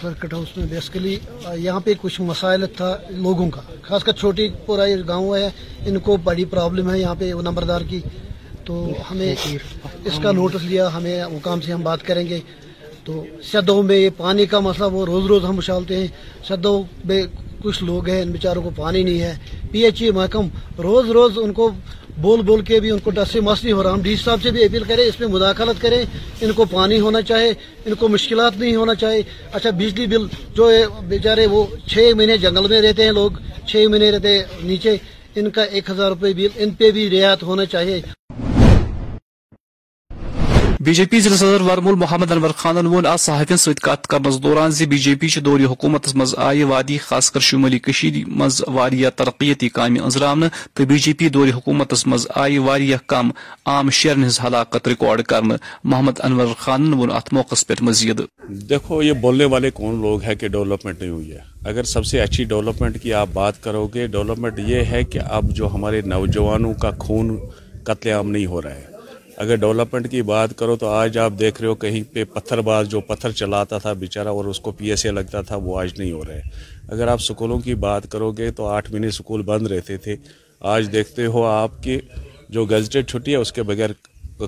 سرکٹ 0.00 0.32
ہاؤس 0.34 0.56
میں 0.56 0.66
بیسکلی 0.70 1.18
یہاں 1.58 1.80
پہ 1.84 1.92
کچھ 2.00 2.20
مسائل 2.22 2.66
تھا 2.76 2.96
لوگوں 3.10 3.48
کا، 3.50 3.60
خاص 3.82 4.04
کر 4.04 4.12
چھوٹی 4.20 4.48
پورا 4.66 4.84
یہ 4.84 5.02
گاؤں 5.08 5.36
ہے، 5.36 5.48
ان 5.86 5.98
کو 5.98 6.16
بڑی 6.24 6.44
پرابلم 6.50 6.90
ہے 6.90 6.98
یہاں 6.98 7.14
پہ 7.18 7.32
نمبردار 7.42 7.80
کی، 7.88 8.00
تو 8.64 8.74
ہمیں 9.10 9.34
اس 10.04 10.18
کا 10.22 10.32
نوٹس 10.32 10.62
لیا، 10.62 10.88
ہمیں 10.94 11.24
مقام 11.32 11.60
سے 11.60 11.72
ہم 11.72 11.82
بات 11.82 12.06
کریں 12.06 12.28
گے۔ 12.28 12.40
تو 13.04 13.24
سدوں 13.52 13.82
میں 13.82 13.96
یہ 13.96 14.10
پانی 14.16 14.46
کا 14.46 14.60
مسئلہ 14.60 14.86
وہ 14.92 15.06
روز 15.06 15.26
روز 15.26 15.44
ہم 15.44 15.58
اچھالتے 15.58 15.96
ہیں۔ 15.96 16.06
سدوں 16.48 16.82
میں 17.04 17.22
کچھ 17.62 17.84
لوگ 17.84 18.08
ہیں، 18.08 18.22
ان 18.22 18.30
بیچاروں 18.30 18.62
کو 18.62 18.70
پانی 18.76 19.02
نہیں 19.02 19.20
ہے۔ 19.20 19.34
پی 19.70 19.84
ایچ 19.84 20.02
ای 20.02 20.10
محکم 20.10 20.48
روز 20.82 21.10
روز 21.10 21.32
ان 21.36 21.52
کو 21.52 21.70
بول 22.16 22.40
بول 22.42 22.60
کے 22.62 22.80
بھی 22.80 22.90
ان 22.90 22.98
کو 22.98 23.10
ڈس 23.10 23.30
سے 23.32 23.40
مسئلہ 23.40 23.72
ہو 23.72 23.82
رہا۔ 23.82 23.92
ہم 23.92 24.02
ڈی 24.02 24.16
صاحب 24.16 24.42
سے 24.42 24.50
بھی 24.50 24.64
اپیل 24.64 24.84
کریں، 24.84 25.04
اس 25.04 25.20
میں 25.20 25.28
مداخلت 25.28 25.82
کریں۔ 25.82 26.02
ان 26.40 26.52
کو 26.52 26.64
پانی 26.64 27.00
ہونا 27.00 27.22
چاہے، 27.22 27.50
ان 27.84 27.94
کو 27.94 28.08
مشکلات 28.08 28.52
نہیں 28.56 28.76
ہونا 28.76 28.94
چاہے۔ 28.94 29.20
اچھا 29.52 29.70
بجلی 29.70 30.06
بل 30.06 30.26
جو 30.54 30.70
بیچارے 31.08 31.46
وہ 31.46 31.64
چھ 31.86 32.12
مہینے 32.16 32.38
جنگل 32.38 32.68
میں 32.68 32.80
رہتے 32.80 33.04
ہیں 33.04 33.12
لوگ۔ 33.12 33.30
چھ 33.66 33.86
مہینے 33.90 34.10
رہتے 34.10 34.42
نیچے۔ 34.62 34.96
ان 35.36 35.50
کا 35.50 35.62
ایک 35.62 35.90
ہزار 35.90 36.08
روپے 36.08 36.32
بل، 36.32 36.48
ان 36.56 36.70
پہ 36.70 36.90
بھی 36.90 37.10
رعایت 37.10 37.42
ہونا 37.42 37.64
چاہیے۔ 37.64 38.23
بی 40.84 40.94
جے 40.94 41.04
پی 41.04 41.20
ضلع 41.20 41.36
صدر 41.36 41.60
ورمول 41.60 41.94
محمد 41.94 42.32
انور 42.32 42.50
خان 42.56 42.86
وون 42.86 43.06
آج 43.06 43.20
صحافین 43.20 43.56
ست 43.56 43.80
کت 43.80 44.06
کرنس 44.06 44.42
دوران 44.42 44.70
زی 44.70 44.86
بی 44.86 44.98
جے 44.98 45.14
پی 45.14 45.28
دور 45.44 45.60
حکومت 45.60 46.14
مز 46.14 46.34
آئی 46.38 46.62
وادی 46.62 46.98
خاص 46.98 47.30
کر 47.30 47.40
شمالی 47.40 47.78
کشید 47.78 48.28
مز 48.28 48.62
واریہ 48.66 49.08
ترقیتی 49.16 49.68
کام 49.68 49.96
انزرام 50.04 50.44
تو 50.74 50.84
بی 50.84 50.98
جے 50.98 51.12
پی 51.12 51.28
دور 51.28 51.48
حکومت 51.54 51.94
مز 52.06 52.26
آئی 52.34 52.58
واریہ 52.58 52.96
کم 53.06 53.30
عام 53.66 53.90
شیرن 53.90 54.24
ہز 54.24 54.40
ہلاکت 54.40 54.88
ریکارڈ 54.88 55.22
کرنے 55.22 55.54
محمد 55.84 56.20
انور 56.22 56.46
خان 56.58 56.92
وون 56.94 57.10
ات 57.12 57.32
موقع 57.32 57.54
پہ 57.66 57.74
مزید۔ 57.80 58.20
دیکھو، 58.48 59.02
یہ 59.02 59.12
بولنے 59.12 59.44
والے 59.44 59.70
کون 59.70 60.00
لوگ 60.00 60.22
ہیں 60.22 60.34
کہ 60.34 60.48
ڈیولپمنٹ 60.48 61.00
نہیں 61.00 61.10
ہوئی 61.10 61.32
ہے؟ 61.32 61.40
اگر 61.64 61.82
سب 61.82 62.06
سے 62.06 62.20
اچھی 62.20 62.44
ڈیولپمنٹ 62.44 63.02
کی 63.02 63.12
آپ 63.12 63.28
بات 63.32 63.62
کرو 63.62 63.86
گے 63.86 64.06
ڈیولپمنٹ 64.06 64.58
یہ 64.58 64.84
ہے 64.84 65.04
کہ 65.04 65.18
اب 65.30 65.50
جو 65.50 65.74
ہمارے 65.74 66.00
نوجوانوں 66.00 66.74
کا 66.74 66.90
خون 66.98 67.38
قتل 67.84 68.10
عام 68.10 68.30
نہیں 68.30 68.46
ہو 68.46 68.62
رہا 68.62 68.74
ہے۔ 68.74 68.93
اگر 69.36 69.56
ڈیولپمنٹ 69.56 70.10
کی 70.10 70.22
بات 70.22 70.56
کرو 70.58 70.76
تو 70.76 70.88
آج 70.88 71.18
آپ 71.18 71.32
دیکھ 71.38 71.60
رہے 71.60 71.68
ہو 71.68 71.74
کہیں 71.74 72.02
پہ 72.12 72.24
پتھر 72.24 72.60
باز 72.60 72.88
جو 72.88 73.00
پتھر 73.00 73.30
چلاتا 73.30 73.78
تھا 73.78 73.92
بیچارہ 73.92 74.28
اور 74.28 74.44
اس 74.44 74.60
کو 74.60 74.72
پی 74.72 74.90
ایس 74.90 75.04
اے 75.06 75.10
لگتا 75.12 75.40
تھا، 75.42 75.56
وہ 75.56 75.78
آج 75.80 75.92
نہیں 75.98 76.12
ہو 76.12 76.22
رہے 76.24 76.40
اگر 76.88 77.08
آپ 77.08 77.20
سکولوں 77.20 77.58
کی 77.58 77.74
بات 77.74 78.10
کرو 78.12 78.30
گے 78.32 78.50
تو 78.50 78.66
آٹھ 78.66 78.90
مہینے 78.92 79.10
سکول 79.10 79.42
بند 79.42 79.66
رہتے 79.66 79.96
تھے۔ 79.96 80.16
آج 80.60 80.88
دیکھتے 80.92 81.26
ہو 81.26 81.44
آپ 81.44 81.82
کی 81.82 81.98
جو 82.48 82.64
گزٹیڈ 82.64 83.08
چھٹی 83.08 83.32
ہے، 83.32 83.36
اس 83.36 83.52
کے 83.52 83.62
بغیر 83.62 83.90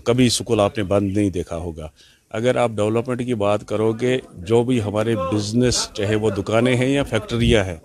کبھی 0.04 0.28
سکول 0.28 0.60
آپ 0.60 0.78
نے 0.78 0.84
بند 0.84 1.16
نہیں 1.16 1.30
دیکھا 1.30 1.56
ہوگا۔ 1.56 1.88
اگر 2.30 2.56
آپ 2.56 2.70
ڈیولپمنٹ 2.70 3.24
کی 3.26 3.34
بات 3.34 3.66
کرو 3.68 3.92
گے، 3.92 4.18
جو 4.48 4.62
بھی 4.64 4.80
ہمارے 4.82 5.14
بزنس، 5.32 5.88
چاہے 5.94 6.14
وہ 6.14 6.30
دکانیں 6.30 6.74
ہیں 6.76 6.88
یا 6.88 7.02
فیکٹریاں 7.02 7.64
ہیں، 7.64 7.76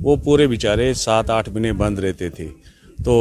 وہ 0.00 0.16
پورے 0.16 0.46
بیچارے 0.46 0.92
سات 0.94 1.30
آٹھ 1.30 1.48
مہینے 1.48 1.72
بند 1.72 1.98
رہتے 1.98 2.28
تھے۔ 2.30 2.48
تو 3.04 3.14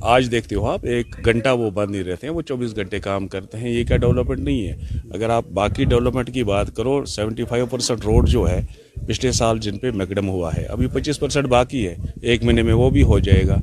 آج 0.00 0.30
دیکھتے 0.30 0.54
ہو 0.54 0.66
آپ، 0.66 0.84
ایک 0.84 1.16
گھنٹہ 1.24 1.48
وہ 1.48 1.70
بند 1.70 1.90
نہیں 1.90 2.04
رہتے 2.04 2.26
ہیں، 2.26 2.34
وہ 2.34 2.42
چوبیس 2.42 2.74
گھنٹے 2.76 2.98
کام 3.00 3.26
کرتے 3.28 3.58
ہیں، 3.58 3.70
یہ 3.70 3.84
کیا 3.84 3.96
ڈیولپمنٹ 3.96 4.40
نہیں 4.40 4.66
ہے؟ 4.66 4.76
اگر 5.10 5.30
آپ 5.30 5.48
باقی 5.54 5.84
ڈیولپمنٹ 5.84 6.32
کی 6.34 6.44
بات 6.44 6.74
کرو 6.76 7.04
سیونٹی 7.04 7.44
فائیو 7.44 7.66
پرسینٹ 7.66 8.04
روڈ 8.04 8.28
جو 8.28 8.48
ہے، 8.48 8.60
پچھلے 9.06 9.32
سال 9.32 9.58
جن 9.58 9.78
پہ 9.78 9.90
میکڈم 9.90 10.28
ہوا 10.28 10.50
ہے، 10.56 10.64
ابھی 10.64 10.86
پچیس 10.86 11.20
پرسینٹ 11.20 11.46
باقی 11.46 11.86
ہے، 11.88 11.94
ایک 12.22 12.44
مہینے 12.44 12.62
میں 12.62 12.74
وہ 12.74 12.90
بھی 12.90 13.02
ہو 13.02 13.18
جائے 13.18 13.46
گا۔ 13.48 13.60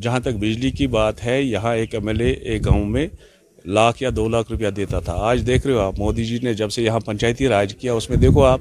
جہاں 0.00 0.20
تک 0.20 0.36
بجلی 0.40 0.70
کی 0.70 0.86
بات 0.86 1.24
ہے، 1.24 1.40
یہاں 1.42 1.74
ایک 1.76 1.94
ایم 1.94 2.08
ایل 2.08 2.20
اے، 2.20 2.30
ایک 2.30 2.66
گاؤں 2.66 2.84
میں 2.84 3.06
لاکھ 3.66 4.02
یا 4.02 4.10
دو 4.16 4.28
لاکھ 4.28 4.50
روپیہ 4.52 4.68
دیتا 4.70 4.98
تھا۔ 5.00 5.12
آج 5.12 5.42
دیکھ 5.46 5.66
رہے 5.66 5.74
ہو 5.74 5.80
آپ، 5.80 5.98
مودی 5.98 6.24
جی 6.24 6.38
نے 6.42 6.54
جب 6.54 6.70
سے 6.70 6.82
یہاں 6.82 7.00
پنچایتی 7.00 7.48
راج 7.48 7.74
کیا، 7.74 7.92
اس 7.92 8.08
میں 8.10 8.16
دیکھو 8.16 8.42
آپ 8.44 8.60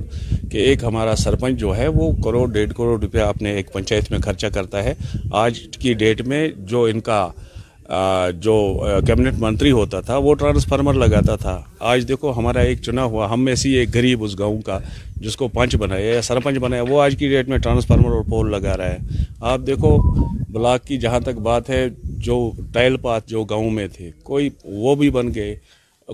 کہ 0.51 0.57
ایک 0.57 0.83
ہمارا 0.83 1.15
سرپنچ 1.15 1.59
جو 1.59 1.75
ہے 1.77 1.87
وہ 1.87 2.11
کروڑ، 2.23 2.51
ڈیڑھ 2.51 2.73
کروڑ 2.73 2.99
روپیہ 3.01 3.21
اپنے 3.21 3.51
ایک 3.51 3.73
پنچایت 3.73 4.11
میں 4.11 4.19
خرچہ 4.19 4.47
کرتا 4.47 4.83
ہے۔ 4.83 4.93
آج 5.31 5.59
کی 5.79 5.93
ڈیٹ 5.93 6.21
میں 6.21 6.47
جو 6.57 6.83
ان 6.83 6.99
کا 6.99 7.27
جو 8.39 8.55
کیبنٹ 9.07 9.33
منتری 9.39 9.71
ہوتا 9.71 10.01
تھا، 10.01 10.17
وہ 10.17 10.33
ٹرانسفارمر 10.35 10.93
لگاتا 10.93 11.35
تھا۔ 11.35 11.61
آج 11.79 12.07
دیکھو 12.07 12.31
ہمارا 12.37 12.59
ایک 12.59 12.81
چنا 12.81 13.03
ہوا۔ 13.03 13.31
ہم 13.33 13.43
میں 13.45 13.55
سے 13.55 13.69
ایک 13.69 13.89
غریب 13.93 14.23
اس 14.23 14.39
گاؤں 14.39 14.61
کا 14.61 14.79
جس 15.15 15.35
کو 15.35 15.47
پنچ 15.47 15.75
بنایا 15.75 16.13
یا 16.13 16.21
سرپنچ 16.21 16.57
بنایا، 16.57 16.81
وہ 16.89 17.01
آج 17.01 17.15
کی 17.19 17.27
ڈیٹ 17.27 17.49
میں 17.49 17.57
ٹرانسفارمر 17.57 18.09
اور 18.09 18.23
پول 18.29 18.51
لگا 18.51 18.77
رہا 18.77 18.89
ہے۔ 18.89 18.97
آپ 19.41 19.59
دیکھو، 19.67 19.97
بلاک 20.49 20.85
کی 20.85 20.97
جہاں 20.97 21.19
تک 21.19 21.39
بات 21.39 21.69
ہے 21.69 21.87
جو 22.17 22.51
ٹائل 22.73 22.97
پاتھ 22.97 23.29
جو 23.29 23.43
گاؤں 23.43 23.71
میں 23.71 23.87
تھے، 23.87 24.11
کوئی 24.23 24.49
وہ 24.63 24.95
بھی 24.95 25.09
بن 25.09 25.35
گئے۔ 25.35 25.55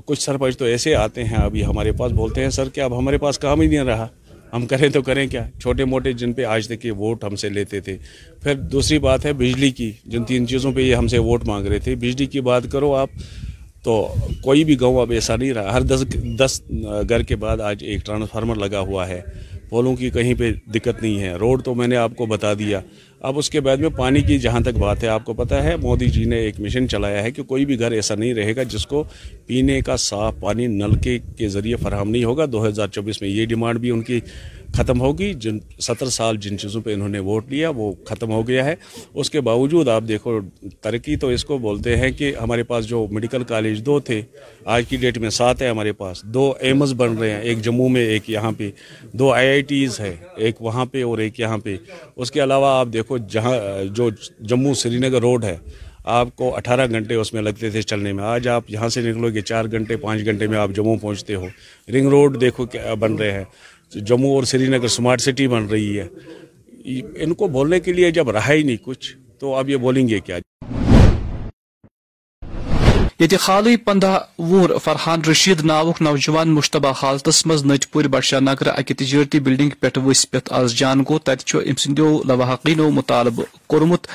کچھ 0.06 0.22
سرپنچ 0.22 0.58
تو 0.58 0.66
ایسے 0.66 0.96
آتے 0.96 1.24
ہیں، 1.24 1.36
ابھی 1.36 1.66
ہمارے 1.66 1.92
پاس 1.92 2.12
بولتے 2.12 2.44
ہیں، 2.44 2.50
سر 2.50 2.70
کہ 2.70 2.82
اب 2.82 2.98
ہمارے 2.98 3.18
پاس 3.18 3.40
کام 3.40 3.62
ہی 3.62 3.68
نہیں 3.68 3.80
رہا؟ 3.80 4.08
ہم 4.54 4.66
کریں 4.66 4.90
تو 4.90 5.02
کریں 5.02 5.28
کیا؟ 5.28 5.48
چھوٹے 5.62 5.86
موٹے 5.86 6.14
جن 6.14 6.34
پہ 6.34 6.44
آج 6.44 6.68
تک 6.68 6.86
یہ 6.86 6.92
ووٹ 6.92 7.24
ہم 7.24 7.36
سے 7.36 7.50
لیتے 7.50 7.80
تھے۔ 7.80 7.98
پھر 8.44 8.56
دوسری 8.56 9.00
بات 9.00 9.26
ہے 9.26 9.34
بجلی 9.34 9.72
کی، 9.72 9.92
جن 10.06 10.24
تین 10.24 10.48
چیزوں 10.48 10.72
پہ 10.72 10.82
یہ 10.82 10.96
ہم 10.96 11.08
سے 11.08 11.18
ووٹ 11.18 11.44
مانگ 11.44 11.66
رہے 11.66 11.80
تھے۔ 11.80 11.96
بجلی 11.96 12.26
کی 12.26 12.42
بات 12.42 12.64
کرو 12.72 12.96
آپ، 12.96 13.10
تو 13.84 14.14
کوئی 14.42 14.64
بھی 14.64 14.80
گاؤں 14.82 15.02
اب 15.02 15.12
ایسا 15.12 15.36
نہیں 15.36 15.54
رہا۔ 15.54 15.74
ہر 15.74 15.82
دس 15.82 16.06
دس 16.40 16.62
گھر 17.10 17.24
کے 17.24 17.36
بعد 17.36 17.58
آج 17.58 17.84
ایک 17.84 18.06
ٹرانسفارمر 18.06 18.56
لگا 18.56 18.80
ہوا 18.80 19.08
ہے۔ 19.08 19.22
پولوں 19.70 19.96
کی 19.96 20.10
کہیں 20.10 20.34
پہ 20.34 20.52
دقت 20.74 21.02
نہیں 21.02 21.20
ہے۔ 21.20 21.34
روڈ 21.34 21.64
تو 21.64 21.76
میں 21.76 21.88
نے 21.88 21.96
آپ 21.96 22.16
کو 22.16 22.26
بتا 22.26 22.54
دیا۔ 22.54 22.80
اب 23.24 23.38
اس 23.38 23.50
کے 23.50 23.60
بعد 23.60 23.78
میں 23.78 23.90
پانی 23.90 24.22
کی 24.22 24.38
جہاں 24.38 24.60
تک 24.60 24.78
بات 24.78 25.04
ہے، 25.04 25.08
آپ 25.08 25.26
کو 25.26 25.34
پتا 25.34 25.64
ہے، 25.64 25.76
مودی 25.76 26.06
جی 26.06 26.24
نے 26.26 26.38
ایک 26.38 26.60
مشن 26.60 26.88
چلایا 26.90 27.24
ہے 27.24 27.32
کہ 27.32 27.44
کوئی 27.44 27.66
بھی 27.66 27.80
گھر 27.80 27.92
ایسا 27.92 28.16
نہیں 28.16 28.34
رہے 28.34 28.56
گا 28.56 28.64
جس 28.64 28.86
کو 28.88 29.04
پینے 29.48 29.80
کا 29.82 29.96
صاف 29.96 30.40
پانی 30.40 30.68
نلکے 30.68 31.18
کے 31.38 31.48
ذریعے 31.48 31.76
فراہم 31.76 32.10
نہیں 32.10 32.24
ہوگا۔ 32.24 32.46
دو 32.46 32.68
ہزار 32.68 32.88
چوبیس 32.88 33.22
میں 33.22 33.30
یہ 33.30 33.46
ڈیمانڈ 33.46 33.80
بھی 33.80 33.92
ان 33.92 34.02
کی 34.02 34.20
ختم 34.74 35.02
ہوگی، 35.02 35.34
جن 35.34 35.58
ستر 35.80 36.10
سال 36.10 36.38
جن 36.38 36.58
چیزوں 36.58 36.82
پہ 36.82 36.94
انہوں 36.94 37.10
نے 37.10 37.20
ووٹ 37.20 37.50
لیا، 37.50 37.70
وہ 37.70 37.92
ختم 38.06 38.32
ہو 38.32 38.48
گیا 38.48 38.66
ہے۔ 38.66 38.76
اس 39.14 39.30
کے 39.30 39.42
باوجود 39.42 39.88
آپ 39.88 40.04
دیکھو، 40.08 40.40
ترقی 40.82 41.16
تو 41.16 41.28
اس 41.28 41.46
کو 41.46 41.58
بولتے 41.58 41.96
ہیں 41.98 42.12
کہ 42.12 42.34
ہمارے 42.42 42.64
پاس 42.64 42.86
جو 42.86 43.08
میڈیکل 43.12 43.44
کالج 43.44 43.86
دو 43.86 44.00
تھے، 44.00 44.22
آج 44.66 44.84
کی 44.90 44.98
ڈیٹ 44.98 45.18
میں 45.18 45.30
سات 45.30 45.62
ہے 45.62 45.68
ہمارے 45.68 45.92
پاس۔ 45.92 46.24
دو 46.24 46.54
ایمز 46.60 46.94
بن 46.94 47.18
رہے 47.18 47.30
ہیں، 47.30 47.42
ایک 47.42 47.62
جموں 47.62 47.90
میں، 47.90 48.02
ایک 48.02 48.30
یہاں 48.30 48.52
پہ۔ 48.58 48.70
دو 49.14 49.32
آئی 49.32 49.48
آئی 49.48 49.62
ٹیز 49.62 50.00
ہے 50.00 50.16
ایک 50.38 50.62
وہاں 50.62 50.86
پہ 50.86 51.04
اور 51.04 51.18
ایک 51.18 51.40
یہاں 51.40 51.58
پہ۔ 51.58 51.76
اس 52.16 52.32
کے 52.32 52.44
علاوہ 52.44 52.68
آپ 52.68 52.88
دیکھو، 52.94 53.18
جہاں 53.18 53.58
جو 53.96 54.10
جموں 54.40 54.74
سری 54.74 54.98
نگر 54.98 55.22
روڈ 55.22 55.44
ہے، 55.44 55.58
آپ 56.04 56.36
کو 56.36 56.56
اٹھارہ 56.56 56.88
گھنٹے 56.90 57.16
اس 57.16 57.34
میں 57.34 57.42
لگتے 57.42 57.70
تھے 57.70 57.82
چلنے 57.82 58.14
میں۔ 58.14 58.24
آج 58.24 58.48
آپ 58.48 58.64
یہاں 58.68 58.90
سے 58.90 59.02
نکلو 59.02 59.30
گے، 59.34 59.42
چار 59.42 59.66
گھنٹے، 59.72 59.98
پانچ 59.98 60.26
گھنٹے 60.26 60.48
میں 60.48 60.58
آپ 60.58 60.70
جموں 60.76 60.96
پہنچتے 60.98 61.36
ہو۔ 61.36 61.48
رنگ 61.90 62.08
روڈ 62.08 62.42
دیکھو 62.42 62.66
کیا 62.66 62.94
بن 62.94 63.16
رہے 63.16 63.32
ہیں۔ 63.32 63.44
جمہو 63.96 64.36
اور 64.36 64.44
سری 64.44 64.68
نگر 64.68 64.88
سمارٹ 64.88 65.22
سٹی 65.22 65.48
بن 65.48 65.66
رہی 65.66 66.00
ہے۔ 66.00 66.08
ان 67.16 67.34
کو 67.34 67.48
بولنے 67.48 67.80
کے 67.80 67.94
لیے 67.94 68.12
جب 68.12 68.30
رہا 68.30 68.54
ہی 68.54 68.64
نہیں 68.64 68.78
کچھ، 68.84 69.16
تو 69.40 69.56
اب 69.56 69.70
یہ 69.70 69.78
بولیں 69.78 70.08
گے 70.08 70.20
کیا؟ 70.20 70.38
یہ 73.20 73.38
خالی 73.40 73.78
پندہ 73.78 74.20
وہر 74.40 74.78
فرحان 74.78 75.22
رشید 75.32 75.64
ناوک 75.66 76.02
نوجوان 76.02 76.50
مشتبہ 76.50 76.94
حالتس 77.04 77.46
مز 77.46 77.66
نٹ 77.66 77.86
پور 77.92 78.04
بادشاہ 78.04 78.40
نگر 78.40 78.68
اکہ 78.68 78.94
تجارتی 78.98 79.40
بلڈنگ 79.40 79.70
پہ 79.80 80.00
وس 80.00 80.32
پہ 80.32 80.38
آز 80.50 80.76
جان 80.76 81.04
گو 81.10 81.20
تت 81.20 81.56
ام 81.56 81.76
سندو 81.76 82.24
لواحقینو 82.26 82.90
مطالبہ 82.92 83.44
کورمت 83.68 84.08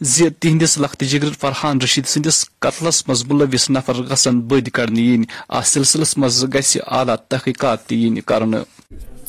زِ 0.00 0.28
تِہنٛدِس 0.40 0.78
لختہٕ 0.78 1.08
جگر 1.08 1.32
فرحان 1.40 1.80
رشید 1.80 2.06
سٕنٛدِس 2.06 2.44
قتلس 2.58 3.08
منٛز 3.08 3.24
مُلوِس 3.28 3.68
نفر 3.70 3.94
گژھن 4.10 4.40
بٔدۍ 4.40 4.70
کڑنہٕ 4.72 4.98
یِنۍ 4.98 5.12
یعنی 5.12 5.24
اتھ 5.48 5.66
سلسلس 5.68 6.16
منٛز 6.18 6.44
گژھِ 6.54 6.78
اعلیٰ 6.86 7.16
تحقیقات 7.28 7.86
تہِ 7.86 7.96
یِنۍ 7.96 8.20
کرنہٕ 8.26 8.64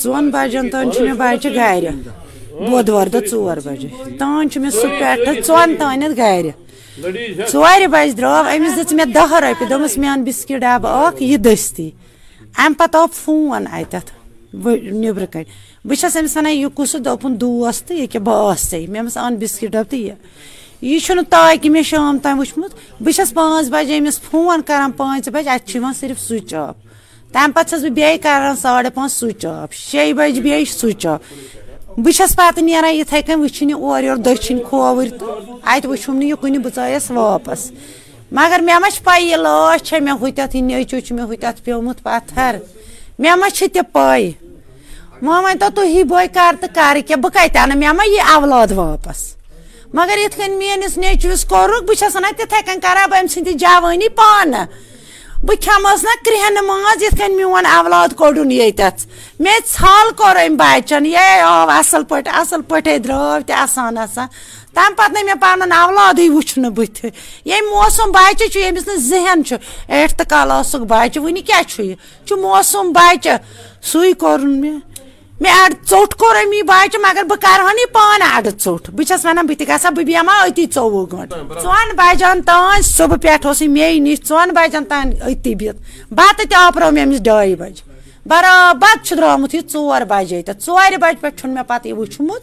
ژۄن 0.04 0.30
بجن 0.32 0.70
تام 0.70 0.92
چھُ 0.92 1.02
مےٚ 1.02 1.18
بچہِ 1.18 1.56
گرِ 1.56 1.86
بۄدوار 2.72 3.08
دۄہ 3.14 3.28
ژور 3.32 3.58
بجے۔ 3.66 3.88
تام 4.20 4.48
چھُ 4.52 4.62
مےٚ 4.62 4.72
سُہ 4.72 4.88
پٮ۪ٹھٕ 5.00 5.42
ژۄن 5.48 5.76
تانٮ۪تھ 5.80 6.18
گرِ 6.18 6.50
ژورِ 7.52 7.88
بجہِ 7.94 8.18
درٛاو 8.18 8.44
أمِس 8.56 8.74
دِژ 8.78 8.94
مےٚ 8.94 9.14
دہ 9.16 9.34
رۄپیہِ 9.44 9.70
دوٚپمَس 9.70 9.98
مےٚ 9.98 10.12
اَن 10.12 10.24
بِسکیٖٹ 10.24 10.62
ڈَبہٕ 10.62 11.06
اکھ 11.06 11.24
یہِ 11.24 11.38
دٔستی۔ 11.38 11.90
اَمہِ 12.58 12.78
پَتہٕ 12.78 13.02
آو 13.02 13.08
فون 13.14 13.68
اَتٮ۪تھ 13.72 14.12
نیٚبرٕ 15.02 15.28
کَنۍ 15.32 15.48
بہٕ 15.86 15.98
چھَس 16.00 16.18
أمِس 16.18 16.38
وَنان 16.38 16.54
یہِ 16.54 16.68
کُس 16.76 16.96
دوٚپُن 17.06 17.42
دوس 17.42 17.82
تہٕ 17.84 17.98
ییٚکیٛاہ 17.98 18.26
بہٕ 18.26 18.52
آسَے 18.52 18.78
مےٚ 18.78 19.02
دوٚپمَس 19.02 19.18
اَن 19.18 19.36
بِسکیٖٹ 19.36 19.72
ڈَبہٕ 19.72 19.90
تہٕ 19.90 20.00
یہِ 20.00 20.16
یہِ 20.82 21.00
چھُنہٕ 21.02 21.24
تاکہِ 21.30 21.70
مےٚ 21.70 21.84
شام 21.84 22.20
تام 22.20 22.40
وٕچھمُت. 22.40 22.72
بہٕ 23.04 23.14
چھَس 23.16 23.34
پانٛژھ 23.34 23.70
بجے 23.70 23.98
أمِس 23.98 24.20
فون 24.22 24.62
کران 24.68 24.92
پانٛژِ 24.92 25.30
بجہِ 25.30 25.48
اَتہِ 25.54 25.68
چھُ 25.68 25.76
یِوان 25.76 25.94
صرف 25.94 26.20
سُچ 26.20 26.54
آف. 26.54 26.76
تمہ 27.34 27.52
پتہٕ 27.56 27.70
چھس 27.70 27.82
بہٕ 27.82 27.92
بیٚیہِ 27.92 28.22
کران 28.24 28.56
ساڑٕ 28.56 28.90
پانٛژھ 28.94 29.12
سُچ 29.12 29.46
آف. 29.46 29.74
شیٚیہِ 29.74 30.14
بجہِ 30.14 30.42
بیٚیہِ 30.44 30.68
سُچ 30.68 31.06
آف. 31.06 31.20
بہٕ 31.98 32.14
چھس 32.18 32.36
پتہٕ 32.36 32.64
نیران 32.64 32.94
یِتھٕے 32.96 33.22
کٔنۍ 33.22 33.42
وٕچھِنۍ 33.42 33.70
یہِ 33.70 33.80
اورٕ 33.82 34.04
یورٕ 34.04 34.20
دٔچھِنۍ 34.26 34.64
کھووٕرۍ 34.70 35.10
تہٕ 35.20 35.60
اَتہِ 35.72 35.90
وٕچھُم 35.90 36.16
نہٕ 36.16 36.28
یہِ 36.30 36.38
کُنہِ 36.42 36.58
بہٕ 36.64 36.76
ژایَس 36.76 37.12
واپس. 37.12 37.72
مگر 38.32 38.60
مےٚ 38.60 38.80
ما 38.82 38.90
چھِ 38.90 39.04
پاے 39.04 39.22
یہِ 39.22 39.36
لاش 39.36 39.84
چھےٚ 39.84 40.02
مےٚ 40.02 40.18
ہُتٮ۪تھ 40.22 40.56
یہِ 40.56 40.64
نیٚچوٗ 40.64 41.00
چھُ 41.00 41.16
مےٚ 41.16 41.26
ہُتٮ۪تھ 41.26 41.62
پیومُت 41.64 42.04
پتھر. 42.04 42.56
مےٚ 43.20 43.36
ما 43.38 43.50
چھِ 43.50 43.68
تہِ 43.74 43.82
پاے 43.92 44.32
وۄنۍ 45.22 45.44
ؤنۍ 45.44 45.58
تو 45.60 45.68
تُہی 45.76 46.04
بٲے 46.04 46.28
کر 46.28 46.56
تہٕ 46.62 46.74
کر 46.76 46.98
کیٛاہ؟ 47.08 47.22
بہٕ 47.22 47.32
کتہِ 47.32 47.58
اَنہٕ؟ 47.62 47.78
مےٚ 47.78 47.94
ما 47.94 48.04
یہِ 48.06 48.22
اولاد 48.34 48.72
واپس. 48.72 49.41
مگر 49.94 50.18
یِتھ 50.18 50.38
کٔنۍ 50.38 50.58
میٲنِس 50.58 50.98
نیٚچوِس 50.98 51.46
کوٚرُکھ، 51.46 51.84
بہٕ 51.84 51.96
چھس 51.96 52.16
وَنان 52.16 52.32
تِتھٕے 52.38 52.62
کٔنۍ 52.62 52.80
کرہا 52.82 53.06
بہٕ 53.06 53.20
أمۍ 53.20 53.28
سٕنٛدِ 53.28 53.54
جوٲنی 53.54 54.10
پانہٕ۔ 54.10 54.66
بہٕ 55.44 55.62
کھٮ۪مہس 55.62 56.04
نا 56.04 56.10
کرٛہنہٕ 56.26 56.64
ماز، 56.64 57.04
یِتھ 57.04 57.16
کٔنۍ 57.16 57.36
میون 57.36 57.66
اولاد 57.66 58.08
کوٚڑُن 58.16 58.52
ییٚتٮ۪تھ۔ 58.52 59.08
مےٚ 59.40 59.60
ژھل 59.74 60.12
کوٚر 60.18 60.36
أمۍ 60.36 60.58
بچن، 60.58 61.06
یے 61.06 61.40
آو 61.40 61.70
اَصٕل 61.70 62.04
پٲٹھۍ 62.04 62.34
اَصٕل 62.36 62.62
پٲٹھۍ 62.62 62.98
درٛاو 62.98 63.40
تہِ 63.48 63.56
اَسان 63.58 63.98
اَسان 63.98 64.28
تَمہِ 64.74 64.98
پَتہٕ 64.98 65.14
نہٕ 65.14 65.24
مےٚ 65.24 65.40
پَنُن 65.42 65.72
اولادٕے 65.72 66.30
وٕچھنہٕ 66.30 66.72
بٕتھِ۔ 66.72 67.10
ییٚمۍ 67.46 67.72
موسوٗم 67.72 68.12
بَچہِ 68.12 68.50
چھُ، 68.50 68.60
ییٚمِس 68.60 68.88
نہٕ 68.88 68.98
ذہن 68.98 69.44
چھُ۔ 69.44 69.58
ایٹتھٕ 69.88 70.26
کلاسُک 70.30 70.82
بَچہِ، 70.82 71.24
وٕنہِ 71.24 71.46
کیٛاہ 71.46 71.62
چھُ 71.62 71.84
یہِ؟ 71.84 71.96
چھُ 72.28 72.38
موسوٗم 72.38 72.92
بَچہِ۔ 72.92 73.34
سُے 73.82 74.14
کوٚرُن 74.14 74.62
مےٚ۔ 74.62 74.91
مےٚ 75.42 75.54
اَڑٕ 75.60 75.74
ژوٚٹ 75.90 76.14
کوٚر 76.16 76.36
أمۍ 76.36 76.56
یہِ 76.56 76.64
بَچہِ 76.68 77.00
مگر 77.02 77.24
بہٕ 77.30 77.42
کَرٕہن 77.42 77.80
یہِ 77.80 77.92
پانہٕ 77.94 78.36
اَڑٕ 78.36 78.52
ژوٚٹ 78.64 78.90
بہٕ 78.90 79.06
چھَس 79.08 79.26
وَنان 79.26 79.46
بہٕ 79.48 79.58
تہِ 79.60 79.68
گژھٕ 79.68 79.92
بہٕ 79.96 80.06
بیٚہمہٕ 80.06 80.38
ہا 80.40 80.46
أتی 80.48 80.66
ژوٚوُہ 80.74 81.06
گٲنٛٹہٕ 81.12 81.62
ژۄن 81.64 81.96
بَجن 81.98 82.42
تانۍ 82.48 82.82
صُبح 82.96 83.18
پٮ۪ٹھ 83.22 83.46
اوس 83.48 83.62
یہِ 83.62 83.70
مے 83.70 83.88
نِش 84.06 84.20
ژۄن 84.28 84.52
بَجن 84.56 84.84
تانۍ 84.90 85.14
أتی 85.30 85.56
بِہِتھ 85.60 85.80
بَتہٕ 86.18 86.46
تہِ 86.50 86.56
آپرو 86.66 86.92
مےٚ 86.92 87.06
أمِس 87.06 87.22
ڈایہِ 87.24 87.56
بَجہِ 87.60 87.90
برابر 88.26 89.04
چھُ 89.04 89.18
درٛامُت 89.18 89.56
یہِ 89.56 89.62
ژور 89.72 90.02
بَجے 90.12 90.42
تہٕ 90.42 90.60
ژورِ 90.66 90.98
بَجہِ 91.02 91.22
پٮ۪ٹھ 91.22 91.38
چھُنہٕ 91.40 91.54
مےٚ 91.56 91.68
پَتہٕ 91.68 91.88
یہِ 91.88 91.98
وٕچھمُت 91.98 92.42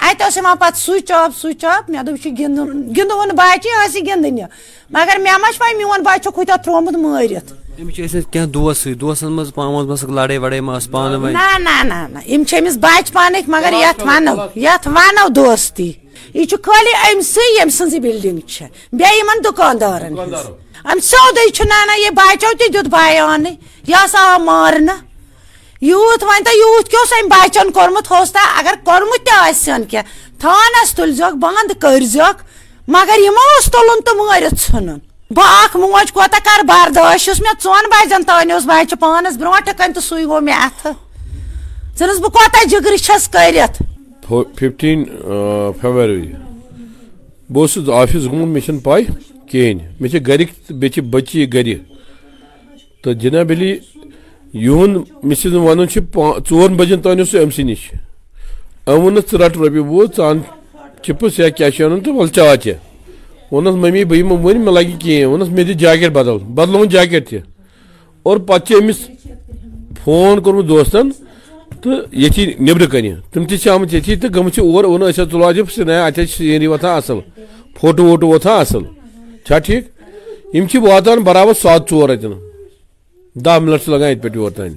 اَتہِ 0.00 0.22
اوس 0.24 0.36
یِوان 0.36 0.56
پَتہٕ 0.58 0.78
سُچ 0.78 1.10
آف 1.12 1.36
سُچ 1.40 1.64
آف 1.64 1.88
مےٚ 1.90 2.16
چھُ 2.22 2.30
گِنٛدُن 2.38 2.68
گِنٛدوُن 2.96 3.30
بَچہِ 3.36 3.70
ٲسۍ 3.70 3.96
یہِ 3.96 4.06
گِنٛدنہِ 4.06 4.44
مگر 4.90 5.16
مےٚ 5.22 5.38
ما 5.40 5.48
چھُ 5.52 5.58
پاے 5.60 5.74
میون 5.76 6.02
بَچہِ 6.02 6.22
چھُکھ 6.24 6.38
ہُتٮ۪تھ 6.38 6.62
ترٛوومُت 6.64 6.96
مٲرِتھ 7.02 7.52
نہ 11.58 11.82
نہ 12.12 12.18
یِم 12.26 12.42
بَچہِ 12.80 13.12
پانٕکۍ 13.12 13.48
مگر 13.54 13.72
یَتھ 13.72 14.02
وَنو 14.06 14.34
یَتھ 14.66 14.88
وَنو 14.88 15.28
دوستی 15.36 15.92
یہِ 16.34 16.46
چھُ 16.50 16.56
خٲلی 16.64 16.94
أمسٕے 17.06 17.44
ییٚمہِ 17.54 17.72
سٕنٛزٕے 17.72 18.00
بِلڈِنٛگ 18.00 18.40
یِمن 19.18 19.44
دُکاندارن 19.44 20.18
اَمہِ 20.18 21.02
سیوٚدُے 21.02 21.64
نہ 21.88 21.98
یہِ 21.98 22.10
بَچو 22.18 22.52
تہِ 22.58 22.72
دیُت 22.74 22.88
بیانٕے 22.94 23.52
یہِ 23.88 24.04
ہسا 24.04 24.20
آو 24.32 24.38
مارنہٕ 24.44 25.07
یوٗت 25.82 26.22
وۄنۍ 26.24 26.44
تہٕ 26.44 26.54
یوٗت 26.58 26.88
کیٛاہ 26.90 27.02
اوس 27.02 27.12
أمۍ 27.12 27.28
بَچن 27.30 27.70
کوٚرمُت 27.72 28.10
ہوستا؟ 28.10 28.40
اگر 28.58 28.74
کوٚرمُت 28.84 29.26
تہِ 29.26 29.34
آسن 29.48 29.84
کینٛہہ 29.90 30.38
تھانس 30.40 30.94
تُلزیوکھ 30.94 31.36
بنٛد 31.44 31.72
کٔرزیوکھ 31.80 32.42
مگر 32.94 33.18
یہِ 33.18 33.28
اوس 33.28 33.70
تُلُن 33.72 34.00
تہٕ 34.06 34.16
مٲرِتھ 34.16 34.60
ژھٕنُن 34.60 34.98
بہٕ 35.34 35.64
اکھ 35.64 35.76
موج 35.76 36.12
کوتاہ 36.12 36.40
کر 36.44 36.64
برداش 36.68 37.28
یُس 37.28 37.40
مےٚ 37.40 37.54
ژۄن 37.62 37.88
بجن 37.92 38.22
تانۍ 38.26 38.52
اوس 38.52 38.64
بچہِ 38.66 38.98
پانس 39.00 39.36
برونٛٹھٕ 39.36 39.76
کَنۍ 39.78 39.94
تہٕ 39.94 40.04
سُے 40.08 40.24
گوٚو 40.24 40.40
مےٚ 40.40 40.58
اَتھٕ 40.64 40.92
ژٕنس 41.98 42.18
بہٕ 42.20 42.32
کوتاہ 42.32 42.64
جگرٕ 42.70 42.96
چھس 43.06 43.28
کٔرِتھ 43.28 43.82
ففٹیٖن 44.28 45.04
فیبرؤری 45.80 46.32
بہٕ 47.50 47.62
اوسُس 47.62 47.88
آفِس 48.00 48.24
گوٚمُت 48.30 48.48
مےٚ 48.48 48.64
چھنہٕ 48.64 48.82
پاے 48.84 49.02
کِہینۍ 49.50 49.82
مےٚ 50.00 50.10
چھِ 50.10 50.18
تہٕ 50.26 50.76
بیٚیہِ 50.78 50.92
چھِ 50.94 51.02
بچی 51.12 51.52
گرِ 51.54 51.74
تہٕ 53.02 53.14
جناب 53.22 53.50
علی 53.56 53.72
یِہُنٛد 54.52 55.04
مےٚ 55.22 55.38
چھِ 55.40 56.00
بجن 56.76 57.00
تانۍ 57.00 57.18
اوس 57.18 57.30
سُہ 57.30 57.38
أمۍ 57.40 57.50
سٕے 57.50 57.62
نِش۔ 57.62 57.90
أمۍ 58.86 58.98
ووٚنُس 58.98 59.30
ژٕ 59.30 59.38
رٹ 59.38 59.56
رۄپیہِ 59.56 59.84
وُہ 59.84 60.06
ژٕ 60.16 60.24
اَن 60.24 60.38
چِپٕس 61.02 61.38
یا 61.38 61.48
کیٛاہ 61.48 61.70
چھُ 61.70 61.84
اَنُن 61.84 62.00
تہٕ 62.00 62.14
وَلہٕ 62.14 62.32
چاے 62.32 62.56
چےٚ۔ 62.56 62.76
ووٚنُس 63.52 63.74
مٔمی 63.74 64.04
بہٕ 64.04 64.18
یِمہٕ 64.18 64.38
وُنہِ 64.44 64.60
مےٚ 64.60 64.74
لگہِ 64.74 64.98
کِہینۍ 64.98 65.26
ووٚنُس 65.26 65.48
مےٚ 65.48 65.64
دِ 65.64 65.72
بدل 66.08 66.38
بدلووُن 66.38 66.88
جاکیٹ 66.88 67.28
تہِ 67.28 67.38
اور 68.22 68.36
پتہٕ 68.36 68.66
چھِ 68.66 68.82
أمِس 68.82 68.96
فون 70.04 70.40
کوٚرمُت 70.40 70.68
دوستن 70.68 71.10
تہٕ 71.82 72.04
ییٚتھی 72.12 72.54
نیبرٕ 72.58 72.90
کنہِ 72.90 73.12
تِم 73.32 73.44
تہِ 73.44 73.58
چھِ 73.58 73.70
آمٕتۍ 73.70 73.92
ییٚتھی 73.92 74.16
تہٕ 74.16 74.30
گٔمٕتۍ 74.30 74.54
چھِ 74.54 74.74
اور 74.74 74.84
ووٚن 74.84 75.02
أسۍ 75.02 75.22
حظ 75.22 75.30
تُلو 75.30 75.44
اَتہِ 75.44 75.70
سِنایا 75.74 76.06
اَتہِ 76.06 76.24
حظ 76.24 76.30
چھِ 76.30 76.36
سیٖنری 76.36 76.66
وۄتھان 76.66 76.96
اَصٕل۔ 76.96 77.20
فوٹو 77.80 78.04
ووٹو 78.04 78.28
وۄتھان 78.28 78.60
اَصٕل۔ 78.60 78.84
چھا 79.46 79.58
ٹھیٖک؟ 79.58 79.84
یم 80.54 80.66
واتان 80.82 81.18
برابر 81.18 81.52
سات 81.62 81.90
ژور 81.90 82.08
اتن 82.08 82.47
دہ 83.44 83.58
منٹ 83.58 83.88
لگان 83.88 84.10
ات 84.10 84.22
پہ 84.22 84.28
یور 84.34 84.50
تین 84.56 84.72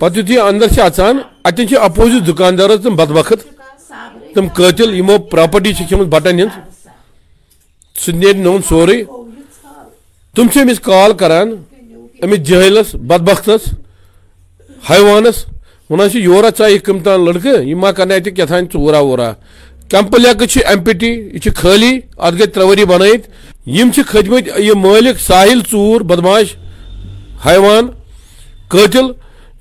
پتہ 0.00 0.18
یتھے 0.18 0.38
اندر 0.40 0.80
اچان 0.80 1.18
اتن 1.44 1.64
اپوزٹ 1.80 2.28
دکاندار 2.28 2.70
تم 2.82 2.96
بد 2.96 3.10
وقت 3.10 3.40
تم 4.34 4.46
قتل 4.54 4.94
یمو 4.98 5.18
پراپرٹی 5.30 5.72
کھمت 5.88 6.06
بٹن 6.14 6.38
یعنی۔ 6.38 6.42
ہند 6.42 7.98
سہ 8.02 8.10
نیر 8.20 8.36
نون 8.46 8.60
سورے 8.68 9.02
تم 10.34 10.46
امس 10.60 10.80
کال 10.80 11.12
کران۔ 11.20 11.48
امس 12.22 12.38
جہلس، 12.48 12.94
بدبختس، 13.08 13.62
حیوانس۔ 14.90 15.44
ونان 15.90 16.08
یورا 16.14 16.48
ژا 16.58 16.66
یہ 16.66 16.78
کمتان 16.86 17.24
لڑکہ 17.24 17.54
یہ 17.68 17.74
ما 17.82 17.90
کرنا 17.96 18.14
اتہ 18.14 18.30
کتان 18.36 18.64
ژورا 18.72 18.98
وورا 19.06 19.30
کیمپ 19.90 20.14
ایم 20.70 20.84
پی 20.84 20.92
ٹی 21.00 21.10
یہ 21.34 21.50
خالی 21.60 21.92
ات 22.24 22.32
گئی 22.38 22.46
ترے 22.46 22.64
وری 22.64 22.84
بنائت 22.92 23.22
یم 23.76 23.90
کھتمت 24.10 24.48
یہ 24.58 24.74
مالک 24.86 25.16
ساحل 25.20 25.60
ژور 25.70 26.00
بدماش۔ 26.10 26.48
حیوان، 27.46 27.86
قاتل، 28.68 29.06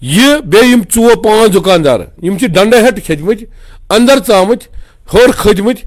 یہ 0.02 0.36
بیم 0.46 0.80
ژور 0.96 1.16
پانچ 1.16 1.56
دکاندار، 1.56 2.00
یم 2.24 2.38
ڈنڈا 2.48 2.78
ہٹ 2.88 3.06
کھتمت 3.06 3.44
اندر 3.90 4.18
ژامت 4.28 4.64
ہور 5.14 5.30
کھتمت 5.38 5.78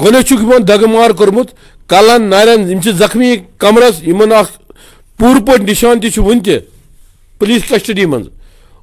گۄڈنیٚتھ 0.00 0.26
چھُکھ 0.26 0.42
یِمن 0.42 0.68
دگہٕ 0.68 0.88
مار 0.88 1.10
کوٚرمُت، 1.10 1.48
کلن، 1.88 2.22
نارٮ۪ن، 2.22 2.70
یِم 2.70 2.80
چھِ 2.80 2.92
زخمی 2.92 3.36
کمرس، 3.58 4.02
یِمن 4.02 4.32
اکھ 4.32 4.52
پوٗرٕ 5.18 5.46
پٲٹھۍ 5.46 5.64
نِشان 5.64 6.00
تہِ 6.00 6.12
چھُ 6.12 6.22
وُنہِ 6.22 6.44
تہِ 6.44 6.58
پُلیٖس 7.38 7.62
کسٹڈی 7.68 8.06
منٛز۔ 8.06 8.26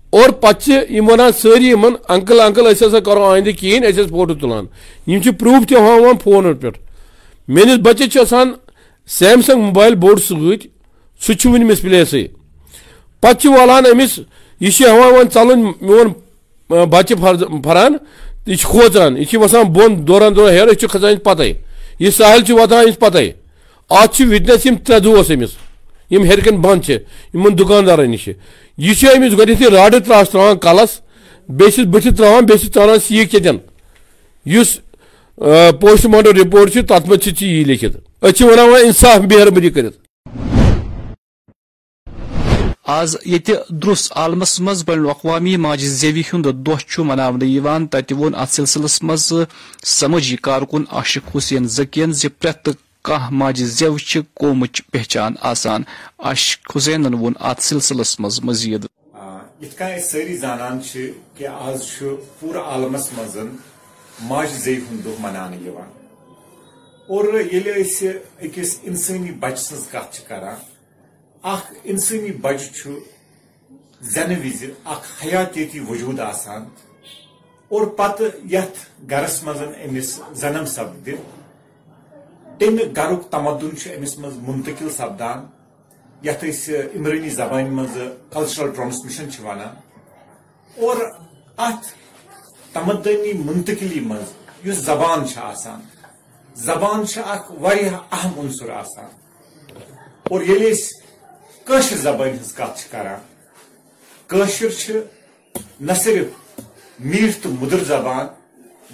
اور 0.10 0.30
پتہٕ 0.30 0.62
چھِ 0.62 0.92
یِم 0.92 1.10
ونان 1.10 1.32
سٲری 1.32 1.68
یِمن، 1.68 1.94
انکل 2.10 2.40
انکل، 2.40 2.74
أسۍ 2.74 2.88
ہسا 2.88 3.00
کرو 3.00 3.24
آیندٕ 3.24 3.52
کِہیٖنۍ، 3.60 3.90
أسۍ 3.90 3.98
ٲسۍ 3.98 4.10
فوٹو 4.10 4.34
تُلان۔ 4.34 4.66
یِم 5.08 5.22
چھِ 5.22 5.32
پروٗف 5.40 5.68
تہِ 5.68 5.78
ہاوان 5.78 6.14
فونن 6.24 6.54
پٮ۪ٹھ۔ 6.54 6.80
میٲنِس 7.48 7.80
بچس 7.84 8.14
چھُ 8.14 8.22
آسان 8.22 8.52
سیمسنگ 9.08 9.62
موبایل 9.62 9.96
بوٚڑ 9.96 10.18
سۭتۍ، 10.18 10.68
سُہ 11.22 11.34
چھُ 11.34 11.50
وُنہِ 11.50 11.66
مِسپلیسٕے 11.66 12.28
پتہٕ 13.24 13.40
چھِ 13.42 13.48
والان 13.58 13.86
أمِس 13.92 14.20
یہِ 14.62 14.72
چھِ 14.72 14.86
ہٮ۪وان 14.86 15.12
وۄنۍ 15.14 15.74
میون 15.82 16.08
بچہِ 16.70 17.16
فران 17.64 17.98
یہ 18.46 18.56
کھوژان 18.64 19.18
یہ 19.18 19.38
وسان 19.38 19.64
بون 19.74 20.08
دوران 20.08 20.36
دوران 20.36 20.54
ہیر 20.54 20.68
یہ 20.68 20.88
کھسان 20.88 21.18
پتہ 21.24 21.44
یہ 22.00 22.10
ساحل 22.18 22.52
واتان 22.52 22.86
امس 22.86 23.00
پتہ 23.00 23.18
ات 23.92 24.22
وٹنس 24.32 24.66
یم 24.66 24.76
ترے 24.86 25.00
دوس 25.00 25.32
امس 25.32 25.56
یم 26.12 26.24
ہرکن 26.30 26.62
بند 26.62 26.90
ان 27.34 27.58
دکاندار 27.60 28.00
نش 28.08 28.28
یہ 28.28 29.08
امس 29.16 29.38
گۄڈنیتھٕے 29.38 29.70
راڈٕ 29.76 30.00
تراش 30.06 30.30
تراوان 30.30 30.58
کلس 30.58 31.00
بیٚیہِ 31.50 31.86
بٕتھِ 31.94 32.18
تراوان 32.18 32.46
بیٚیہِ 32.46 32.74
ژانان 32.74 33.00
سیٖکھ 33.08 33.32
کتٮ۪ن 33.32 33.58
یُس 34.46 34.78
پوسٹ 35.82 36.06
مارٹم 36.06 36.38
رپورٹ 36.40 36.74
چھُ 36.74 36.86
تتھ 36.88 37.08
منٛز 37.10 37.38
چھِ 37.38 37.46
یی 37.46 37.64
لیکھِتھ 37.64 37.98
ونان 38.22 38.70
وۄنۍ 38.70 38.86
انصاف 38.86 39.20
مہربٲنی 39.32 39.70
کٔرِتھ 39.70 39.98
آز 42.90 43.16
یتہِ 43.26 43.56
درس 43.84 44.12
عالمس 44.16 44.60
مز 44.66 44.84
بین 44.88 45.00
الاقوامی 45.00 45.56
ماجہِ 45.64 45.88
زیوی 46.02 46.22
ہُند 46.34 46.46
دۄہ 46.66 47.04
مناونہٕ 47.10 47.50
یِوان 47.56 47.88
تتہِ 47.92 48.14
ووٚن 48.18 48.36
اتھ 48.42 48.54
سلسلس 48.54 49.02
منٛز 49.04 49.34
سمٲجی 49.98 50.36
کارکُن 50.48 50.84
عاشق 50.98 51.36
حسین 51.36 51.68
ذکین 51.78 52.12
زِ 52.20 52.28
پرٛٮ۪تھ 52.40 52.70
کانٛہہ 53.08 53.30
ماجہِ 53.40 53.66
زیو 53.78 53.98
چھِ 53.98 54.22
قومٕچ 54.40 54.82
پہچان 54.92 55.34
آسان 55.52 55.82
عاشق 56.28 56.78
حسینن 56.78 57.14
ووٚن 57.14 57.34
اتھ 57.50 57.64
سلسلس 57.64 58.20
منٛز 58.20 58.40
مزیٖد 58.48 58.86
یِتھ 59.62 59.76
کٔنۍ 59.78 59.98
أسۍ 59.98 60.08
سٲری 60.12 60.38
زانان 60.44 60.82
چھِ 60.88 61.12
کہِ 61.38 61.48
آز 61.68 61.86
چھُ 61.92 62.16
پوٗرٕ 62.40 62.64
عالمس 62.72 63.12
منٛز 63.18 63.38
ماجہِ 64.30 64.58
زیوِ 64.64 64.82
ہُنٛد 64.88 65.04
دۄہ 65.06 65.22
مناونہٕ 65.24 65.62
یِوان 65.66 65.90
اور 67.10 67.24
ییٚلہِ 67.34 67.82
أسۍ 67.82 68.10
أکِس 68.44 68.80
اِنسٲنی 68.88 69.32
بچہِ 69.42 69.64
سٕنٛز 69.68 69.86
کتھ 69.92 70.16
چھِ 70.16 70.28
کران 70.28 70.77
اخ 71.42 71.74
انسانی 71.84 72.32
بچہ 72.32 72.74
چھُ 72.74 72.90
زنہ 74.02 74.46
وز 74.46 74.64
اخ 74.86 75.26
حیاتیتی 75.26 75.80
وجود 75.80 76.20
آسان۔ 76.20 76.66
اور 77.70 77.88
پتہ 77.88 78.24
یتھ 78.52 79.06
گرس 79.12 79.44
مز 79.44 79.62
امس 79.62 80.20
زنم 80.32 80.66
سپد 80.66 81.10
تمہ 82.60 82.82
گرک 82.96 83.32
تمدن 83.32 83.70
امس 83.86 84.18
مز 84.18 84.34
منتقل 84.38 84.90
سپدان 84.90 85.46
یتھ 86.28 86.70
عمرانی 86.96 87.30
زبان 87.30 87.74
مز 87.74 87.98
کلچرل 88.32 88.72
ٹرانسمیشن 88.76 89.46
ونان 89.46 89.76
اور 90.82 90.98
ات 91.58 91.86
تمدنی 92.74 93.34
منتقلی 93.34 94.00
مز 94.00 94.34
یس 94.68 94.78
زبان 94.78 95.20
آسان۔ 95.36 95.80
زبان 96.56 97.20
اخ 97.26 97.52
اہم 98.12 98.40
عنصر 98.40 98.70
آسان۔ 98.70 99.10
اور 100.24 100.42
ییٚلہِ 100.42 100.74
أسۍ 100.74 100.97
کٲشِر 101.68 101.98
زبان 101.98 102.30
ہٕنٛز 102.30 102.54
کتھ 102.56 102.80
چھِ 102.80 102.92
کران، 102.92 103.20
کٲشُر 104.28 104.70
چھِ 104.70 105.00
نہ 105.80 105.94
صرف 105.94 106.28
میٖٹھ 107.00 107.38
تہٕ 107.42 107.52
مُدٕر 107.52 107.84
زبان، 107.84 108.28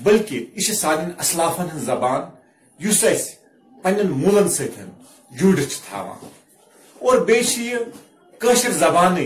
بلکہِ 0.04 0.46
یہِ 0.56 0.66
چھِ 0.66 0.76
سانٮ۪ن 0.76 1.12
اسلافن 1.20 1.64
ہٕنٛز 1.64 1.86
زبان، 1.86 2.22
یُس 2.80 3.04
اَسہِ 3.04 3.36
پننٮ۪ن 3.84 4.12
موٗلن 4.12 4.50
سۭتۍ 4.50 4.86
جوٗڑِتھ 5.32 5.70
چھِ 5.70 5.82
تھاوان۔ 5.90 6.28
اور 7.00 7.18
بیٚیہِ 7.18 7.46
چھِ 7.48 7.62
یہِ 7.62 7.78
کٲشِر 8.40 8.72
زبانٕے 8.72 9.24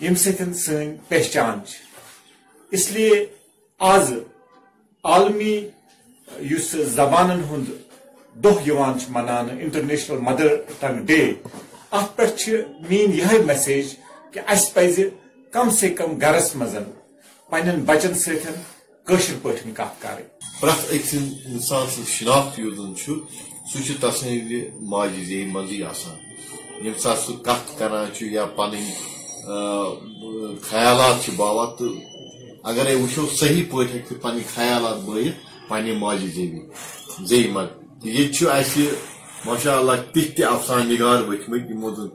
ییٚمہِ 0.00 0.18
سۭتۍ 0.18 0.52
سٲنۍ 0.52 0.96
پہچان 1.08 1.58
چھِ۔ 1.66 1.78
اسلیے 2.70 3.26
آز 3.78 4.12
عالمی 5.04 5.68
یُس 6.50 6.68
زبانن 6.70 7.42
ہُنٛد 7.50 7.68
دۄہ 8.42 8.62
یِوان 8.66 9.00
چھُ 9.00 9.06
مناونہٕ 9.08 9.60
انٹرنیشنل 9.60 10.18
مدر 10.18 10.46
ٹنگ 10.80 10.98
ڈے 11.06 11.34
ات 11.92 12.16
پہ 12.16 12.24
مین 12.88 13.12
یہ 13.12 13.38
میسیج 13.46 13.94
کہ 14.32 14.40
اس 14.48 14.72
پز 14.74 14.98
کم 15.52 15.70
سے 15.70 15.88
کم 15.90 16.18
گرس 16.18 16.54
مز 16.56 16.76
پن 17.50 17.84
بچن 17.86 18.14
ستر 18.14 18.54
پہ 19.06 19.50
کت 19.74 20.02
کر 20.02 20.20
پریت 20.60 20.92
اک 20.92 21.14
انسان 21.46 21.86
سن 21.86 22.04
شناخت 22.08 22.58
یوت 22.58 23.00
سہ 23.72 23.92
تسند 24.00 24.52
ماجہ 24.90 25.24
زی 25.24 25.44
مزی 25.46 25.80
یم 25.80 26.98
سات 26.98 27.18
سہ 27.18 27.32
کت 27.44 27.78
کران 27.78 28.06
یا 28.32 28.44
پن 28.56 28.76
خیالات 30.62 31.30
باوا 31.36 31.66
تو 31.78 31.92
اگر 32.64 32.94
وچو 32.94 33.26
صحیح 33.36 33.64
پہ 33.70 34.14
پن 34.22 34.38
خیالات 34.54 35.04
بٲیِتھ 35.04 35.68
پنہ 35.68 35.98
ماجہ 35.98 36.26
زیوی 36.26 36.60
زی 37.20 37.46
منٛز 37.48 38.06
یہ 38.06 38.88
ماشاء 39.44 39.74
اللہ 39.74 40.00
تھی 40.12 40.22
تہ 40.28 40.42
افسان 40.44 40.88
نگار 40.88 41.22
وتھمت 41.28 41.70
یمو 41.70 41.90
زن 41.94 42.08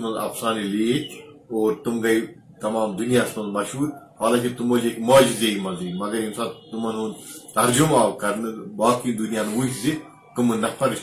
من 0.00 0.16
افسانے 0.18 0.62
لیت 0.64 1.12
اور 1.50 1.72
تم 1.84 2.02
گئی 2.02 2.20
تمام 2.60 2.96
دنیا 2.96 3.22
من 3.36 3.50
مشہور 3.52 3.88
حالانکہ 4.20 4.48
تمو 4.58 4.76
لیک 4.76 4.98
معجزے 5.08 5.54
مزے 5.62 5.92
مگر 5.94 6.14
یم 6.16 6.32
سات 6.36 6.52
تمن 6.70 6.94
ہند 6.94 7.14
ترجمہ 7.54 7.96
آو 7.96 8.12
کر 8.22 8.38
باقی 8.76 9.12
دنیا 9.14 9.42
وچ 9.48 9.72
زی 9.82 9.92
کم 10.36 10.54
نفر 10.56 10.94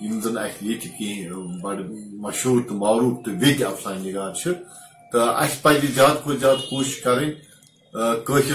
یم 0.00 0.20
زن 0.20 0.38
اس 0.38 0.62
یہ 0.62 1.30
بڑ 1.62 1.76
مشہور 2.24 2.60
تو 2.68 2.74
معروف 2.76 3.24
تو 3.24 3.30
ویت 3.40 3.62
افسان 3.64 4.02
نگار 4.02 4.32
تو 5.12 5.24
اس 5.36 5.60
پہ 5.62 5.78
زیادہ 5.84 6.14
کھت 6.22 6.40
زیادہ 6.40 6.68
کوشش 6.70 7.00
کریں 7.00 7.30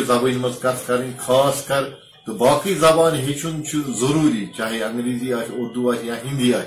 زبان 0.06 0.38
مز 0.38 0.60
کت 0.62 0.88
کریں 0.88 1.12
خاص 1.18 1.66
کر 1.68 1.84
تو 2.30 2.36
باقی 2.38 2.74
زبان 2.76 3.16
ہیچن 3.16 3.62
ضروری، 4.00 4.46
چاہے 4.58 4.84
انگریزی 4.84 5.34
آ 5.34 5.38
اردو 5.58 5.94
یا 6.04 6.16
ہندی 6.24 6.54
آ 6.54 6.60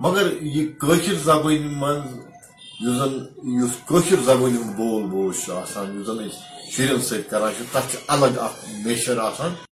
مگر 0.00 0.26
یہ 0.42 0.66
قشر 0.78 1.14
زبان 1.24 1.66
من 1.80 1.98
زبان 4.24 4.56
بول 4.76 5.02
بوش 5.10 5.36
زن 6.06 6.28
شرین 6.72 7.00
سران 7.00 7.64
تک 7.72 7.96
الگ 8.08 8.38
اخ 8.38 8.54
میشر 8.84 9.18
آسان۔ 9.18 9.69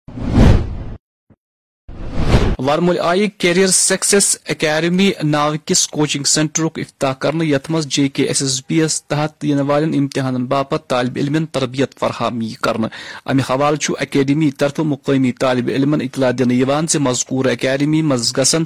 وارمول 2.59 2.97
آئی 3.01 3.27
کیریئر 3.37 3.67
سکسیس 3.67 4.25
اکیڈمی 4.49 5.09
ناو 5.23 5.53
کس 5.65 5.87
کوچنگ 5.87 6.23
سینٹرک 6.23 6.79
افتتاح 6.79 7.13
کرنے 7.21 7.45
یت 7.45 7.69
مز 7.71 7.87
جے 7.87 8.07
کے 8.13 8.23
ایس 8.23 8.41
ایس 8.41 8.59
بی 8.67 8.79
یس 8.79 9.01
تحت 9.03 9.45
ین 9.45 9.59
والن 9.67 9.93
امتحان 9.97 10.45
باپت 10.45 10.87
طالب 10.89 11.17
علم 11.21 11.45
تربیت 11.51 11.97
فراہمی 11.99 12.53
کرنے 12.63 12.87
امہ 13.25 13.41
حوالہ 13.49 13.91
اکیڈمی 13.99 14.49
طرف 14.51 14.79
مقامی 14.85 15.31
طالب 15.39 15.69
علم 15.75 15.93
اطلاع 16.01 16.31
دن 16.39 16.87
سے 16.87 16.99
مذکور 16.99 17.45
اکیڈمی 17.45 18.01
مز 18.01 18.33
گسن 18.37 18.63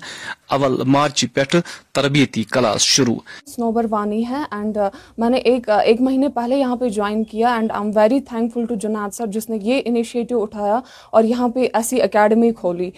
اول 0.50 0.76
مارچ 0.88 1.24
پہ 1.34 1.42
تربیتی 1.94 2.44
کلاس 2.52 2.82
شروع۔ 2.82 3.16
سنوبر 3.48 3.86
وانی 3.90 4.24
ہے 4.30 4.42
اینڈ 4.52 4.78
میں 5.18 5.30
نے 5.30 5.38
ایک 5.38 5.70
ایک 5.70 6.02
مہینے 6.02 6.28
پہلے 6.30 6.56
یہاں 6.56 6.76
پہ 6.76 6.90
جوائن 6.90 7.24
کیا 7.24 7.54
and 7.54 7.72
I 7.72 7.84
am 7.84 7.92
very 7.96 8.20
thankful 8.54 8.66
to 8.66 8.76
جناد 8.82 9.14
صاحب 9.14 9.32
جس 9.34 9.50
نے 9.50 9.58
یہ 9.62 9.82
انیشیٹو 9.86 10.42
اٹھایا 10.44 10.80
اور 11.12 11.24
یہاں 11.24 11.48
پہ 11.50 11.68
ایسی 11.74 12.02
اکیڈمی 12.02 12.52
کھولی۔ 12.52 12.90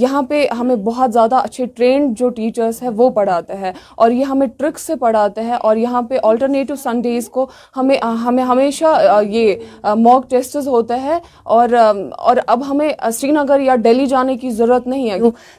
یہاں 0.00 0.22
پہ 0.22 0.46
ہمیں 0.58 0.74
بہت 0.76 1.12
زیادہ 1.12 1.34
اچھے 1.34 1.66
ٹرینڈ 1.66 2.18
جو 2.18 2.28
ٹیچرس 2.28 2.82
ہیں 2.82 2.90
وہ 2.96 3.10
پڑھاتے 3.10 3.56
ہیں 3.56 3.72
اور 3.94 4.10
یہ 4.10 4.24
ہمیں 4.24 4.46
ٹرک 4.46 4.78
سے 4.78 4.96
پڑھاتے 4.96 5.42
ہیں 5.42 5.56
اور 5.60 5.76
یہاں 5.76 6.02
پہ 6.02 6.18
آلٹرنیٹو 6.22 6.76
سنڈیز 6.76 7.28
کو 7.28 7.46
ہمیں 7.76 7.96
ہمیں 8.24 8.42
ہمیشہ 8.44 9.20
یہ 9.28 9.54
موک 9.98 10.30
ٹیسٹز 10.30 10.68
ہوتے 10.68 10.98
ہیں 11.00 11.18
اور 11.44 11.74
اور 11.74 12.36
اب 12.46 12.70
ہمیں 12.70 12.88
سری 13.12 13.30
نگر 13.30 13.60
یا 13.60 13.76
ڈیلی 13.76 14.06
جانے 14.06 14.36
کی 14.36 14.50
ضرورت 14.50 14.86
نہیں 14.86 15.10
ہے۔ 15.10 15.18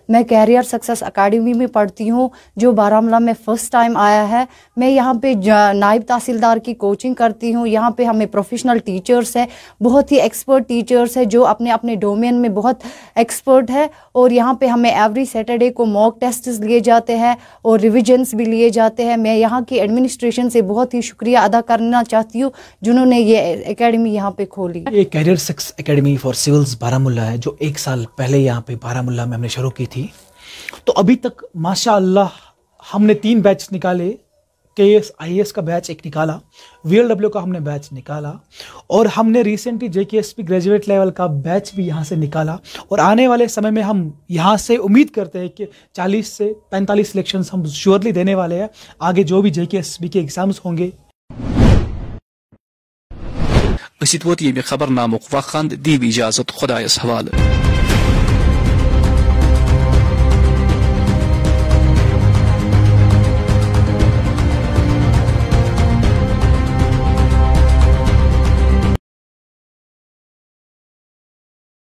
میں 0.10 0.23
کیریئر 0.23 0.63
سکسیس 0.63 1.04
اکیڈمی 1.04 1.26
اکیڈمی 1.28 1.54
میں 1.54 1.68
پڑھتی 1.68 2.10
ہوں، 2.10 2.30
جو 2.56 2.72
بارہمولہ 2.72 3.20
میں 3.20 3.34
فرسٹ 3.46 3.72
ٹائم 3.72 3.98
آیا 3.98 4.28
ہے۔ 4.30 4.44
میں 4.78 4.90
یہاں 4.90 5.13
پہ 5.13 5.34
نائب 5.74 6.02
تحصیلدار 6.08 6.58
کی 6.58 6.74
کوچنگ 6.74 7.13
کرتی 7.13 7.54
ہوں۔ 7.56 7.68
یہاں 7.68 7.90
پہ 7.92 8.04
ہمیں 8.04 8.26
پروفیشنل 8.26 8.78
ٹیچرس 8.78 9.36
ہیں، 9.36 9.46
بہت 9.84 10.12
ہی 10.12 10.20
ایکسپرٹ 10.22 10.68
ٹیچرس 10.68 11.18
ہیں، 11.18 11.26
جو 11.26 11.46
اپنے 11.46 11.72
اپنے 11.72 11.96
ڈومین 11.96 12.42
میں 12.42 12.50
بہت 12.50 12.86
ایکسپرٹ 13.16 13.72
ہے 13.72 13.86
اور 14.12 14.32
یہاں 14.32 14.54
پہ 14.54 14.66
ہمیں 14.66 14.90
ایوری 14.90 15.26
سیٹرڈے 15.26 15.70
کو 15.70 15.86
موک 15.86 16.20
ٹیسٹس 16.22 16.60
لیے 16.60 16.80
جاتے 16.80 17.18
ہیں 17.18 17.34
اور 17.62 17.80
ریویژنس 17.80 18.34
بھی 18.34 18.46
لیے 18.46 18.70
جاتے 18.70 19.06
ہیں۔ 19.06 19.18
میں 19.18 19.36
یہاں 19.36 19.62
کی 19.62 19.80
ایڈمنسٹریشن 19.80 20.50
سے 20.50 20.62
بہت 20.62 20.94
ہی 20.94 21.02
شکریہ 21.02 21.38
ادا 21.38 21.62
کرنا 21.68 22.04
چاہتی 22.04 22.42
ہوں، 22.42 22.50
جنہوں 22.82 23.06
نے 23.06 23.20
یہ 23.20 23.63
اکیڈمی 23.68 24.13
یہاں 24.13 24.32
پہ 24.32 24.46
کھولی۔ 24.46 24.84
یہ 24.92 25.04
کیریئر 25.04 25.36
سکس 25.36 25.72
اکیڈمی 25.78 26.16
فار 26.16 26.34
سولس 26.34 26.76
بارہ 26.80 26.98
ملا 26.98 27.32
ہے، 27.32 27.38
جو 27.38 27.56
ایک 27.60 27.80
سال 27.80 28.06
پہلے 28.16 28.38
یہاں 28.38 28.62
پہ 28.62 28.76
بارہ 28.82 29.02
ملا 29.02 29.26
میں 29.26 29.36
ہم 29.36 29.42
نے 29.42 29.48
شروع 29.48 29.70
کی 29.70 29.86
تھی۔ 29.86 30.08
تو 30.88 30.93
ابھی 30.97 31.15
تک 31.15 31.43
ماشاء 31.63 31.93
اللہ 31.93 32.36
ہم 32.93 33.06
نے 33.06 33.13
تین 33.23 33.39
بیچ 33.41 33.67
نکالے 33.71 34.12
کے 34.78 34.84
ایس 34.93 35.12
آئی 35.19 35.38
ایس 35.38 35.52
کا 35.54 35.62
بیچ 35.62 35.89
ایک 35.89 36.06
نکالا 36.06 36.38
وی 36.86 36.97
ایل 36.97 37.08
ڈبلیو 37.08 37.30
کا 37.30 37.41
ہم 37.43 37.52
نے 37.52 37.60
بیچ 37.60 37.91
نکالا، 37.93 38.32
اور 38.88 39.06
ہم 39.17 39.32
نے 39.32 39.41
ریسنٹلی 39.43 39.88
جے 39.88 40.04
کے 40.04 40.17
ایس 40.17 40.36
پی 40.36 40.47
گریجویٹ 40.50 40.88
لیول 40.89 41.12
کا 41.17 41.26
بیچ 41.45 41.73
بھی 41.76 41.88
یہاں 41.88 42.04
سے 42.04 42.15
نکالا، 42.15 42.54
اور 42.88 43.00
آنے 43.00 43.28
والے 43.28 43.47
سمے 43.47 43.69
میں 43.69 43.84
ہم 43.84 44.10
یہاں 44.30 44.56
سے 44.58 44.76
امید 44.76 45.12
کرتے 45.15 45.39
ہیں 45.39 45.47
کہ 45.58 45.65
چالیس 45.93 46.28
سے 46.38 46.52
پینتالیس 46.69 47.10
سلیکشنس 47.12 47.54
ہم 47.54 47.65
شیورلی 47.73 48.12
دینے 48.12 48.36
والے 48.36 48.60
ہیں، 48.60 48.67
آگے 49.00 49.23
جو 49.23 49.41
بھی 49.41 49.50
جے 49.50 49.65
کے 49.65 49.78
ایس 49.78 49.97
پی 50.00 50.08
کے 50.08 50.19
ایگزامس 50.19 50.65
ہوں 50.65 50.78
گے۔ 50.78 50.89
اسی 54.02 54.17
طور 54.17 54.26
أسيت 54.26 54.26
ووت 54.26 54.41
يبي 54.41 54.62
خبرنا 54.62 55.06
مقفخند 55.06 55.73
اجازت، 55.88 56.52
خدا 56.58 56.78
اس 56.78 57.00
حوالے 57.04 57.32